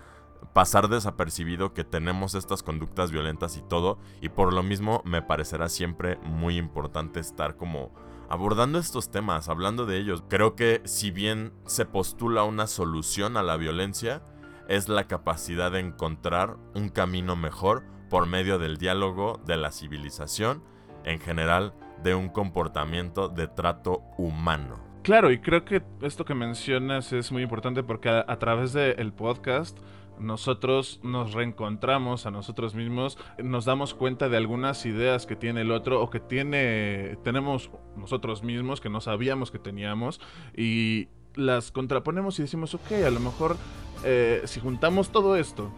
pasar 0.54 0.90
desapercibido 0.90 1.74
que 1.74 1.84
tenemos 1.84 2.36
estas 2.36 2.64
conductas 2.64 3.12
violentas 3.12 3.58
y 3.58 3.62
todo, 3.62 4.00
y 4.22 4.30
por 4.30 4.54
lo 4.54 4.64
mismo 4.64 5.02
me 5.06 5.22
parecerá 5.22 5.70
siempre 5.70 6.18
muy 6.24 6.58
importante 6.58 7.20
estar 7.20 7.56
como 7.56 7.94
abordando 8.30 8.80
estos 8.80 9.12
temas, 9.12 9.48
hablando 9.50 9.86
de 9.86 9.98
ellos. 9.98 10.24
Creo 10.28 10.56
que 10.56 10.82
si 10.86 11.12
bien 11.12 11.54
se 11.66 11.86
postula 11.86 12.44
una 12.44 12.68
solución 12.68 13.38
a 13.38 13.44
la 13.44 13.58
violencia, 13.58 14.24
es 14.68 14.90
la 14.90 15.06
capacidad 15.06 15.72
de 15.72 15.80
encontrar 15.80 16.58
un 16.74 16.90
camino 16.90 17.36
mejor 17.36 17.84
por 18.10 18.28
medio 18.28 18.60
del 18.60 18.78
diálogo, 18.78 19.40
de 19.46 19.58
la 19.58 19.72
civilización, 19.72 20.64
en 21.04 21.20
general, 21.20 21.74
de 22.04 22.16
un 22.16 22.30
comportamiento 22.30 23.30
de 23.30 23.48
trato 23.48 24.02
humano. 24.18 24.80
Claro, 25.04 25.32
y 25.32 25.40
creo 25.40 25.66
que 25.66 25.84
esto 26.02 26.24
que 26.24 26.34
mencionas 26.34 27.12
es 27.12 27.32
muy 27.32 27.44
importante 27.44 27.84
porque 27.84 28.10
a, 28.10 28.40
través 28.40 28.72
del 28.72 29.12
podcast 29.12 29.78
nosotros 30.20 31.00
nos 31.04 31.34
reencontramos 31.34 32.26
a 32.26 32.32
nosotros 32.32 32.76
mismos, 32.76 33.18
nos 33.42 33.66
damos 33.66 33.94
cuenta 33.94 34.30
de 34.30 34.38
algunas 34.38 34.86
ideas 34.86 35.26
que 35.26 35.36
tiene 35.36 35.62
el 35.62 35.72
otro 35.72 36.02
o 36.02 36.10
que 36.10 36.20
tiene 36.20 37.18
tenemos 37.24 37.72
nosotros 37.98 38.44
mismos 38.44 38.82
que 38.82 38.90
no 38.90 39.02
sabíamos 39.02 39.52
que 39.52 39.60
teníamos 39.60 40.22
y 40.56 41.08
las 41.36 41.72
contraponemos 41.72 42.38
y 42.40 42.44
decimos, 42.44 42.74
ok, 42.76 42.92
a 43.06 43.10
lo 43.10 43.20
mejor 43.20 43.58
eh, 44.04 44.42
si 44.46 44.60
juntamos 44.60 45.10
todo 45.10 45.36
esto 45.36 45.72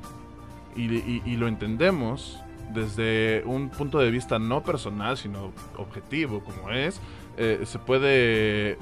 y, 0.76 1.36
lo 1.38 1.48
entendemos 1.48 2.42
desde 2.74 3.44
un 3.46 3.70
punto 3.70 4.00
de 4.00 4.12
vista 4.12 4.40
no 4.40 4.64
personal, 4.64 5.16
sino 5.16 5.54
objetivo, 5.78 6.44
como 6.44 6.72
es, 6.72 7.00
eh, 7.38 7.62
se 7.64 7.80
puede 7.80 8.78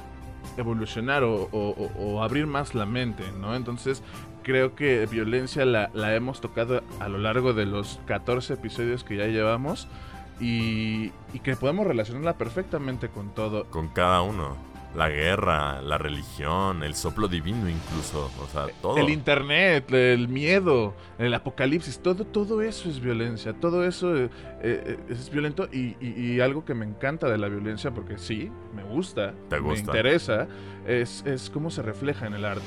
evolucionar 0.57 1.23
o, 1.23 2.23
abrir 2.23 2.47
más 2.47 2.73
la 2.73 2.85
mente, 2.85 3.23
¿no? 3.39 3.55
Entonces 3.55 4.01
creo 4.43 4.75
que 4.75 5.05
violencia 5.07 5.65
la, 5.65 5.89
la, 5.93 6.15
hemos 6.15 6.41
tocado 6.41 6.83
a 6.99 7.07
lo 7.07 7.17
largo 7.17 7.53
de 7.53 7.65
los 7.65 7.99
14 8.05 8.53
episodios 8.53 9.03
que 9.03 9.17
ya 9.17 9.27
llevamos 9.27 9.87
y, 10.39 11.11
y 11.33 11.39
que 11.41 11.55
podemos 11.55 11.87
relacionarla 11.87 12.37
perfectamente 12.37 13.09
con 13.09 13.33
todo. 13.33 13.65
Con 13.65 13.87
cada 13.87 14.21
uno 14.21 14.73
la 14.95 15.09
guerra, 15.09 15.81
la 15.81 15.97
religión, 15.97 16.83
el 16.83 16.93
soplo 16.95 17.27
divino 17.27 17.67
incluso, 17.69 18.31
o 18.39 18.47
sea, 18.47 18.67
todo. 18.81 18.97
El 18.97 19.09
internet, 19.09 19.91
el 19.91 20.27
miedo, 20.27 20.93
el 21.17 21.33
apocalipsis, 21.33 21.99
todo, 21.99 22.25
todo 22.25 22.61
eso 22.61 22.89
es 22.89 22.99
violencia, 22.99 23.53
todo 23.53 23.85
eso 23.85 24.15
eh, 24.15 24.29
eh, 24.61 24.97
es 25.09 25.29
violento 25.31 25.67
y, 25.71 26.39
algo 26.39 26.65
que 26.65 26.73
me 26.73 26.85
encanta 26.85 27.29
de 27.29 27.37
la 27.37 27.47
violencia, 27.47 27.91
porque 27.91 28.17
sí, 28.17 28.51
me 28.75 28.83
gusta, 28.83 29.33
me 29.49 29.77
interesa, 29.77 30.47
es, 30.85 31.23
es 31.25 31.49
cómo 31.49 31.71
se 31.71 31.81
refleja 31.81 32.27
en 32.27 32.33
el 32.33 32.45
arte. 32.45 32.61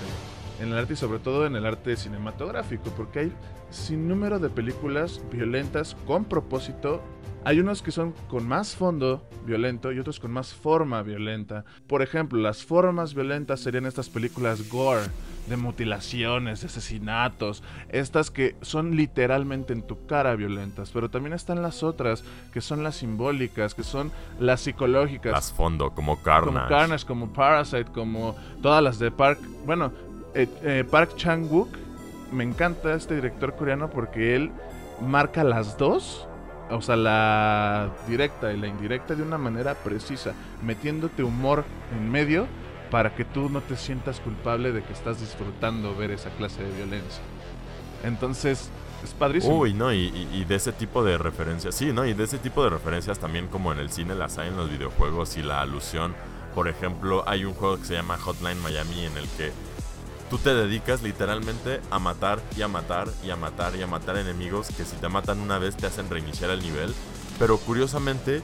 En 0.61 0.69
el 0.69 0.79
arte 0.79 0.95
y 0.95 0.97
sobre 0.97 1.19
todo 1.19 1.47
en 1.47 1.57
el 1.57 1.67
arte 1.67 1.97
cinematográfico, 1.97 2.91
porque 2.97 3.19
hay 3.21 3.33
sin 3.71 4.09
número 4.09 4.39
de 4.39 4.49
películas 4.49 5.21
violentas 5.31 5.97
con 6.07 6.25
propósito 6.25 7.03
hay 7.47 7.61
unos 7.61 7.81
que 7.81 7.93
son 7.93 8.13
con 8.27 8.49
más 8.49 8.75
fondo 8.75 9.25
violento 9.45 9.93
y 9.93 10.01
otros 10.01 10.19
con 10.19 10.33
más 10.33 10.53
forma 10.53 11.01
violenta. 11.05 11.65
Por 11.87 12.03
ejemplo, 12.03 12.41
las 12.41 12.65
formas 12.65 13.15
violentas 13.15 13.61
serían 13.61 13.87
estas 13.87 14.09
películas 14.09 14.69
gore, 14.69 15.07
de 15.47 15.57
mutilaciones, 15.57 16.63
de 16.63 16.67
asesinatos, 16.67 17.63
estas 17.89 18.33
que 18.33 18.57
son 18.63 18.97
literalmente 18.97 19.73
en 19.73 19.83
tu 19.83 20.07
cara 20.07 20.35
violentas, 20.35 20.91
pero 20.91 21.09
también 21.09 21.35
están 21.35 21.63
las 21.63 21.85
otras, 21.85 22.25
que 22.53 22.61
son 22.61 22.83
las 22.83 22.97
simbólicas, 22.97 23.77
que 23.77 23.85
son 23.85 24.11
las 24.41 24.63
psicológicas. 24.63 25.31
Las 25.31 25.53
fondo, 25.53 25.93
como 25.93 26.21
Carnage. 26.23 26.53
Como 26.53 26.69
Carnage, 26.69 27.07
como 27.07 27.33
Parasite, 27.33 27.93
como 27.93 28.35
todas 28.61 28.83
las 28.83 28.99
de 28.99 29.13
Park. 29.13 29.39
Bueno, 29.65 29.93
eh, 30.43 30.49
eh, 30.63 30.85
Park 30.89 31.17
Chang-wook, 31.17 31.69
me 32.33 32.45
encanta 32.45 32.95
este 32.95 33.15
director 33.15 33.55
coreano 33.57 33.91
porque 33.91 34.37
él 34.37 34.51
marca 35.01 35.45
las 35.45 35.77
dos 35.79 36.29
o 36.71 36.83
sea, 36.83 36.97
la 36.97 37.91
directa 38.09 38.53
y 38.53 38.57
la 38.57 38.67
indirecta 38.67 39.15
de 39.15 39.23
una 39.23 39.39
manera 39.39 39.75
precisa, 39.75 40.35
metiéndote 40.63 41.23
humor 41.23 41.65
en 41.97 42.11
medio 42.11 42.47
para 42.91 43.15
que 43.15 43.25
tú 43.25 43.49
no 43.49 43.61
te 43.61 43.77
sientas 43.77 44.21
culpable 44.21 44.73
de 44.73 44.83
que 44.83 44.93
estás 44.93 45.21
disfrutando 45.21 45.95
ver 45.95 46.11
esa 46.11 46.31
clase 46.31 46.63
de 46.63 46.73
violencia. 46.73 47.23
Entonces, 48.05 48.71
es 49.05 49.15
padrísimo. 49.15 49.59
Uy, 49.59 49.75
no, 49.75 49.93
y, 49.93 50.29
y, 50.33 50.45
de 50.45 50.55
ese 50.55 50.73
tipo 50.73 51.05
de 51.05 51.19
referencias, 51.19 51.75
sí, 51.75 51.93
¿no? 51.93 52.05
Y 52.05 52.15
de 52.15 52.25
ese 52.25 52.39
tipo 52.39 52.63
de 52.65 52.71
referencias 52.71 53.19
también 53.19 53.49
como 53.49 53.73
en 53.73 53.79
el 53.79 53.91
cine 53.91 54.15
las 54.15 54.39
hay 54.39 54.49
en 54.49 54.57
los 54.57 54.71
videojuegos 54.71 55.37
y 55.37 55.43
la 55.43 55.61
alusión. 55.61 56.15
Por 56.55 56.69
ejemplo, 56.69 57.25
hay 57.27 57.45
un 57.45 57.55
juego 57.55 57.77
que 57.79 57.85
se 57.85 57.95
llama 57.95 58.17
Hotline 58.17 58.61
Miami 58.63 59.05
en 59.05 59.17
el 59.17 59.29
que 59.37 59.53
tú 60.31 60.39
te 60.39 60.55
dedicas 60.55 61.03
literalmente 61.03 61.81
a 61.91 61.99
matar 61.99 62.41
y 62.57 62.63
a 62.63 62.69
matar 62.69 63.09
y 63.25 63.31
a 63.31 63.37
matar 63.37 63.77
y 63.77 63.83
a 63.83 63.87
matar 63.87 64.17
enemigos 64.17 64.69
que 64.69 64.85
si 64.85 64.97
te 64.97 65.09
matan 65.09 65.41
una 65.41 65.59
vez 65.59 65.77
te 65.77 65.87
hacen 65.87 66.11
reiniciar 66.11 66.51
el 66.51 66.63
nivel. 66.63 66.95
Pero 67.39 67.59
curiosamente 67.59 68.43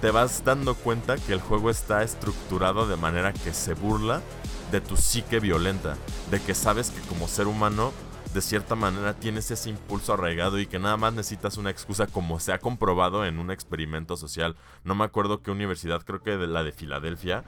te 0.00 0.10
vas 0.10 0.44
dando 0.44 0.74
cuenta 0.74 1.16
que 1.16 1.32
el 1.32 1.40
juego 1.40 1.70
está 1.70 2.02
estructurado 2.02 2.86
de 2.86 2.96
manera 2.96 3.32
que 3.32 3.52
se 3.52 3.74
burla 3.74 4.22
de 4.70 4.80
tu 4.80 4.96
psique 4.96 5.40
violenta, 5.40 5.96
de 6.30 6.40
que 6.40 6.54
sabes 6.54 6.90
que 6.90 7.00
como 7.08 7.26
ser 7.26 7.46
humano 7.46 7.92
de 8.32 8.42
cierta 8.42 8.74
manera 8.74 9.14
tienes 9.14 9.50
ese 9.50 9.70
impulso 9.70 10.12
arraigado 10.12 10.58
y 10.58 10.66
que 10.66 10.78
nada 10.78 10.96
más 10.96 11.14
necesitas 11.14 11.56
una 11.56 11.70
excusa 11.70 12.06
como 12.06 12.40
se 12.40 12.52
ha 12.52 12.58
comprobado 12.58 13.24
en 13.24 13.38
un 13.38 13.50
experimento 13.50 14.16
social. 14.16 14.56
No 14.84 14.94
me 14.94 15.04
acuerdo 15.04 15.42
qué 15.42 15.50
universidad, 15.50 16.02
creo 16.02 16.22
que 16.22 16.36
de 16.36 16.46
la 16.46 16.62
de 16.62 16.72
Filadelfia, 16.72 17.44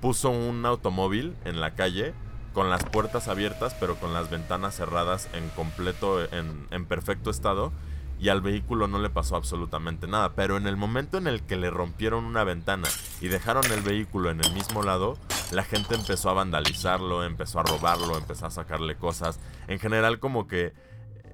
puso 0.00 0.30
un 0.30 0.64
automóvil 0.64 1.36
en 1.44 1.60
la 1.60 1.74
calle 1.74 2.14
con 2.52 2.70
las 2.70 2.84
puertas 2.84 3.28
abiertas 3.28 3.74
pero 3.78 3.96
con 3.96 4.12
las 4.12 4.30
ventanas 4.30 4.76
cerradas 4.76 5.28
en 5.34 5.48
completo, 5.50 6.22
en, 6.32 6.86
perfecto 6.86 7.30
estado 7.30 7.72
y 8.20 8.28
al 8.28 8.40
vehículo 8.40 8.86
no 8.86 8.98
le 9.00 9.10
pasó 9.10 9.34
absolutamente 9.34 10.06
nada. 10.06 10.34
Pero 10.34 10.56
en 10.56 10.68
el 10.68 10.76
momento 10.76 11.18
en 11.18 11.26
el 11.26 11.42
que 11.42 11.56
le 11.56 11.70
rompieron 11.70 12.24
una 12.24 12.44
ventana 12.44 12.88
y 13.20 13.28
dejaron 13.28 13.64
el 13.72 13.80
vehículo 13.80 14.30
en 14.30 14.40
el 14.40 14.52
mismo 14.52 14.84
lado, 14.84 15.16
la 15.50 15.64
gente 15.64 15.96
empezó 15.96 16.30
a 16.30 16.34
vandalizarlo, 16.34 17.24
empezó 17.24 17.58
a 17.58 17.64
robarlo, 17.64 18.16
empezó 18.16 18.46
a 18.46 18.50
sacarle 18.50 18.94
cosas. 18.94 19.40
En 19.66 19.80
general 19.80 20.20
como 20.20 20.46
que 20.46 20.72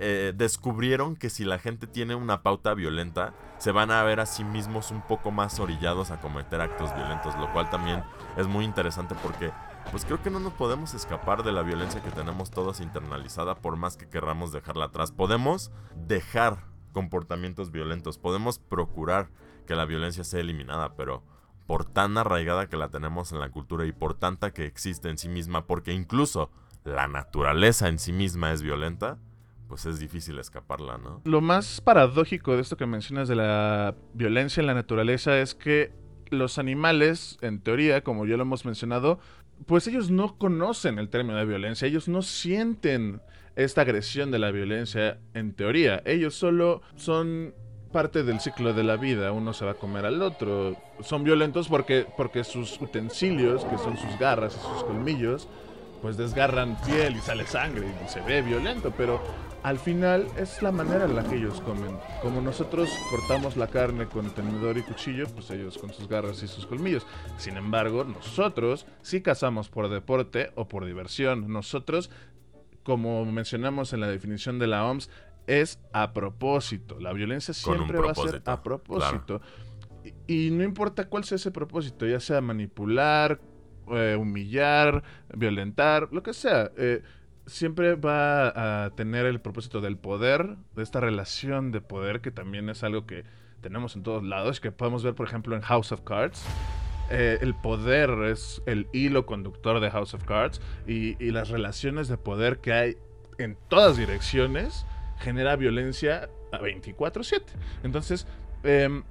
eh, 0.01 0.33
descubrieron 0.35 1.17
que 1.17 1.29
si 1.29 1.45
la 1.45 1.59
gente 1.59 1.89
tiene 1.89 2.15
una 2.15 2.43
pauta 2.43 2.73
violenta, 2.73 3.35
se 3.59 3.73
van 3.73 3.91
a 3.91 4.03
ver 4.05 4.21
a 4.21 4.27
sí 4.27 4.45
mismos 4.45 4.93
un 4.93 5.03
poco 5.03 5.33
más 5.33 5.59
orillados 5.59 6.13
a 6.13 6.21
cometer 6.21 6.61
actos 6.61 6.95
violentos, 6.95 7.37
lo 7.37 7.53
cual 7.53 7.69
también 7.69 8.05
es 8.37 8.47
muy 8.47 8.65
interesante 8.65 9.17
porque 9.21 9.51
pues 9.91 10.05
creo 10.05 10.23
que 10.23 10.31
no 10.31 10.41
nos 10.41 10.53
podemos 10.53 10.95
escapar 10.95 11.43
de 11.43 11.53
la 11.53 11.63
violencia 11.63 12.03
que 12.03 12.11
tenemos 12.11 12.51
todos 12.51 12.81
internalizada 12.81 13.55
por 13.55 13.77
más 13.77 13.97
que 13.97 14.09
querramos 14.09 14.53
dejarla 14.53 14.87
atrás. 14.87 15.13
Podemos 15.13 15.71
dejar 16.07 16.65
comportamientos 16.93 17.71
violentos, 17.71 18.19
podemos 18.19 18.59
procurar 18.59 19.31
que 19.67 19.77
la 19.77 19.87
violencia 19.87 20.25
sea 20.25 20.41
eliminada, 20.41 20.95
pero 20.95 21.23
por 21.67 21.85
tan 21.85 22.19
arraigada 22.19 22.69
que 22.69 22.77
la 22.77 22.89
tenemos 22.89 23.33
en 23.33 23.41
la 23.41 23.51
cultura 23.51 23.87
y 23.87 23.93
por 23.93 24.15
tanta 24.15 24.53
que 24.53 24.67
existe 24.67 25.09
en 25.09 25.19
sí 25.19 25.29
misma, 25.29 25.67
porque 25.67 25.93
incluso 25.93 26.51
la 26.85 27.09
naturaleza 27.09 27.89
en 27.89 27.99
sí 27.99 28.13
misma 28.13 28.53
es 28.53 28.63
violenta, 28.63 29.19
pues 29.69 29.85
es 29.87 29.99
difícil 29.99 30.39
escaparla, 30.39 30.97
¿no? 30.99 31.21
Lo 31.25 31.41
más 31.41 31.81
paradójico 31.81 32.55
de 32.55 32.63
esto 32.63 32.77
que 32.77 32.87
mencionas 32.87 33.29
de 33.29 33.37
la 33.37 33.95
violencia 34.15 34.61
en 34.61 34.67
la 34.67 34.75
naturaleza 34.75 35.39
es 35.39 35.55
que 35.55 35.93
los 36.31 36.59
animales, 36.59 37.39
en 37.43 37.61
teoría, 37.61 38.03
como 38.03 38.27
ya 38.27 38.37
lo 38.37 38.43
hemos 38.43 38.65
mencionado, 38.65 39.19
pues 39.67 39.87
ellos 39.87 40.11
no 40.11 40.37
conocen 40.37 40.99
el 40.99 41.09
término 41.09 41.39
de 41.39 41.45
violencia, 41.45 41.89
ellos 41.89 42.09
no 42.09 42.23
sienten 42.23 43.21
esta 43.57 43.83
agresión 43.83 44.31
de 44.31 44.39
la 44.39 44.51
violencia 44.51 45.19
en 45.35 45.53
teoría, 45.53 46.03
ellos 46.05 46.35
solo 46.35 46.83
son 46.97 47.55
parte 47.93 48.23
del 48.23 48.41
ciclo 48.41 48.73
de 48.75 48.85
la 48.85 48.97
vida, 48.97 49.33
uno 49.33 49.53
se 49.53 49.65
va 49.65 49.73
a 49.73 49.75
comer 49.75 50.05
al 50.05 50.23
otro, 50.23 50.77
son 51.01 51.25
violentos 51.25 51.69
porque, 51.69 52.07
porque 52.17 52.45
sus 52.45 52.81
utensilios, 52.81 53.65
que 53.65 53.79
son 53.79 53.97
sus 53.97 54.19
garras 54.19 54.57
y 54.57 54.75
sus 54.75 54.85
colmillos, 54.85 55.49
pues 56.03 56.17
desgarran 56.17 56.77
piel 56.83 57.17
y 57.17 57.21
sale 57.21 57.47
sangre 57.47 57.87
y 58.05 58.09
se 58.09 58.21
ve 58.21 58.43
violento, 58.43 58.93
pero 58.97 59.21
al 59.63 59.79
final 59.79 60.27
es 60.37 60.63
la 60.63 60.73
manera 60.73 61.05
en 61.05 61.17
la 61.17 61.25
que 61.25 61.37
ellos 61.37 61.61
comen. 61.61 61.97
Como 62.23 62.41
nosotros 62.41 62.91
cortamos 63.11 63.57
la 63.57 63.67
carne 63.67 64.07
con 64.07 64.31
tenedor 64.31 64.79
y 64.79 64.83
cuchillo, 64.83 65.27
pues 65.29 65.51
ellos 65.51 65.79
con 65.79 65.93
sus 65.93 66.09
garras 66.09 66.43
y 66.43 66.49
sus 66.49 66.67
colmillos. 66.67 67.07
Sin 67.37 67.57
embargo, 67.57 68.05
nosotros 68.05 68.87
sí 69.03 69.21
cazamos 69.21 69.69
por 69.69 69.89
deporte 69.89 70.53
o 70.55 70.69
por 70.69 70.85
diversión. 70.85 71.53
Nosotros, 71.53 72.11
como 72.83 73.25
mencionamos 73.25 73.93
en 73.93 74.01
la 74.01 74.09
definición 74.09 74.59
de 74.59 74.69
la 74.69 74.87
OMS, 74.87 75.11
es 75.49 75.81
a 75.93 76.13
propósito. 76.13 77.01
La 77.01 77.13
violencia 77.13 77.53
siempre 77.53 77.99
va 77.99 78.13
a 78.13 78.15
ser 78.15 78.43
a 78.45 78.63
propósito. 78.63 79.41
Y, 80.27 80.51
no 80.51 80.63
importa 80.63 81.09
cuál 81.09 81.25
sea 81.25 81.37
ese 81.37 81.51
propósito, 81.51 82.07
ya 82.07 82.21
sea 82.21 82.41
manipular, 82.41 83.41
eh, 83.91 84.17
humillar, 84.19 85.03
violentar, 85.35 86.09
lo 86.13 86.23
que 86.23 86.33
sea. 86.33 86.71
Eh, 86.77 87.03
siempre 87.49 87.95
va 87.95 88.85
a 88.85 88.91
tener 88.91 89.27
el 89.27 89.41
propósito 89.41 89.81
del 89.81 89.97
poder, 89.97 90.57
de 90.77 90.83
esta 90.83 91.01
relación 91.01 91.73
de 91.73 91.81
poder 91.81 92.21
que 92.21 92.31
también 92.31 92.69
es 92.69 92.85
algo 92.85 93.07
que 93.07 93.25
tenemos 93.61 93.97
en 93.97 94.03
todos 94.03 94.23
lados, 94.23 94.61
que 94.61 94.71
podemos 94.71 95.03
ver 95.03 95.15
por 95.15 95.27
ejemplo 95.27 95.57
en 95.57 95.63
House 95.63 95.93
of 95.93 96.03
Cards. 96.03 96.45
Eh, 97.11 97.39
el 97.41 97.55
poder 97.55 98.11
es 98.31 98.63
el 98.67 98.87
hilo 98.93 99.25
conductor 99.25 99.81
de 99.81 99.91
House 99.91 100.13
of 100.15 100.25
Cards 100.25 100.61
y, 100.87 101.15
las 101.31 101.49
relaciones 101.49 102.09
de 102.09 102.19
poder 102.19 102.59
que 102.59 102.73
hay 102.73 102.97
en 103.39 103.57
todas 103.69 103.97
direcciones 103.97 104.85
genera 105.19 105.57
violencia 105.57 106.29
a 106.53 106.59
24/7. 106.59 107.55
Entonces, 107.83 108.27
em, 108.63 109.05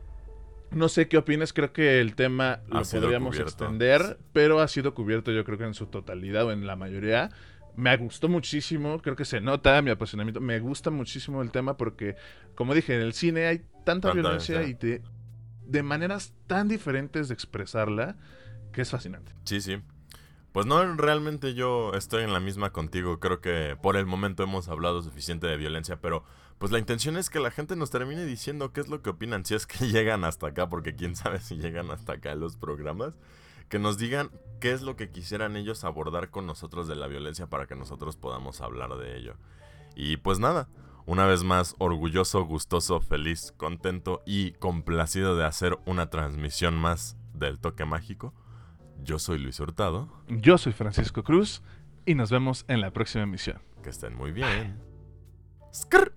no 0.69 0.89
sé 0.89 1.07
qué 1.07 1.17
opinas, 1.17 1.53
creo 1.53 1.73
que 1.73 1.99
el 1.99 2.15
tema 2.15 2.59
lo 2.67 2.81
podríamos 2.83 3.39
extender, 3.39 4.19
pero 4.31 4.59
ha 4.59 4.67
sido 4.67 4.93
cubierto 4.93 5.31
yo 5.31 5.43
creo 5.43 5.57
que 5.57 5.63
en 5.63 5.73
su 5.73 5.88
totalidad 5.88 6.45
o 6.45 6.51
en 6.51 6.67
la 6.67 6.75
mayoría 6.75 7.31
me 7.78 7.95
gustó 7.95 8.28
muchísimo, 8.28 8.99
creo 9.01 9.15
que 9.15 9.23
se 9.23 9.39
nota 9.39 9.82
mi 9.82 9.91
apasionamiento, 9.91 10.41
me 10.41 10.59
gusta 10.59 10.89
muchísimo 10.89 11.41
el 11.43 11.51
tema 11.51 11.78
porque, 11.78 12.15
como 12.55 12.73
dije, 12.73 12.95
en 12.95 13.01
el 13.01 13.13
cine 13.13 13.45
hay 13.45 13.61
tanta, 13.86 14.11
violencia 14.11 14.63
y 14.63 14.73
de, 14.73 15.03
de 15.65 15.84
maneras 15.84 16.34
tan 16.47 16.67
diferentes 16.67 17.28
de 17.28 17.36
expresarla 17.36 18.17
que 18.73 18.82
es 18.82 18.89
fascinante. 18.89 19.32
Sí, 19.45 19.61
sí. 19.61 19.78
Pues 20.51 20.65
no, 20.65 20.95
realmente 20.95 21.53
yo 21.53 21.93
estoy 21.93 22.23
en 22.23 22.34
la 22.34 22.39
misma 22.39 22.71
contigo. 22.71 23.19
Creo 23.19 23.41
que 23.41 23.78
por 23.80 23.95
el 23.95 24.07
momento 24.07 24.41
hemos 24.41 24.69
hablado 24.69 25.03
suficiente 25.03 25.45
de 25.45 25.55
violencia, 25.55 26.01
pero 26.01 26.23
pues 26.57 26.71
la 26.71 26.80
intención 26.80 27.15
es 27.15 27.30
que 27.30 27.39
la 27.39 27.51
gente 27.51 27.75
nos 27.75 27.91
termine 27.91 28.25
diciendo 28.25 28.73
qué 28.73 28.82
es 28.82 28.88
lo 28.88 29.03
que 29.03 29.11
opinan, 29.11 29.45
si 29.45 29.53
es 29.53 29.67
que 29.67 29.86
llegan 29.91 30.23
hasta 30.23 30.47
acá, 30.47 30.67
porque 30.67 30.95
quién 30.95 31.15
sabe 31.15 31.39
si 31.39 31.57
llegan 31.57 31.91
hasta 31.91 32.13
acá 32.13 32.34
los 32.34 32.57
programas. 32.57 33.13
Que 33.70 33.80
nos 33.80 33.97
digan 33.97 34.32
qué 34.59 34.72
es 34.72 34.82
lo 34.82 34.95
que 34.95 35.09
quisieran 35.09 35.55
ellos 35.55 35.84
abordar 35.84 36.30
con 36.30 36.45
nosotros 36.45 36.88
de 36.88 36.95
la 36.95 37.07
violencia 37.07 37.47
para 37.47 37.68
que 37.68 37.76
nosotros 37.76 38.15
podamos 38.15 38.61
hablar 38.61 38.97
de 38.97 39.18
ello. 39.18 39.36
Y 39.95 40.18
pues 40.18 40.39
nada, 40.39 40.70
una 41.05 41.26
vez 41.26 41.43
más, 41.43 41.76
orgulloso, 41.78 42.43
gustoso, 42.43 42.99
feliz, 42.99 43.53
contento 43.57 44.22
y 44.26 44.51
complacido 44.53 45.36
de 45.36 45.45
hacer 45.45 45.78
una 45.86 46.09
transmisión 46.09 46.76
más 46.76 47.18
del 47.34 47.59
toque 47.59 47.86
mágico. 47.86 48.34
Yo 49.03 49.20
soy 49.20 49.39
Luis 49.39 49.59
Hurtado. 49.59 50.09
Yo 50.28 50.57
soy 50.57 50.74
Francisco 50.74 51.24
Cruz 51.24 51.61
y 52.05 52.15
nos 52.15 52.32
vemos 52.32 52.65
en 52.68 52.82
la 52.82 52.91
próxima 52.91 53.24
emisión. 53.24 53.61
Que 53.84 53.89
estén 53.89 54.15
muy 54.15 54.32
bien. 54.32 54.82
Skrr. 55.74 56.13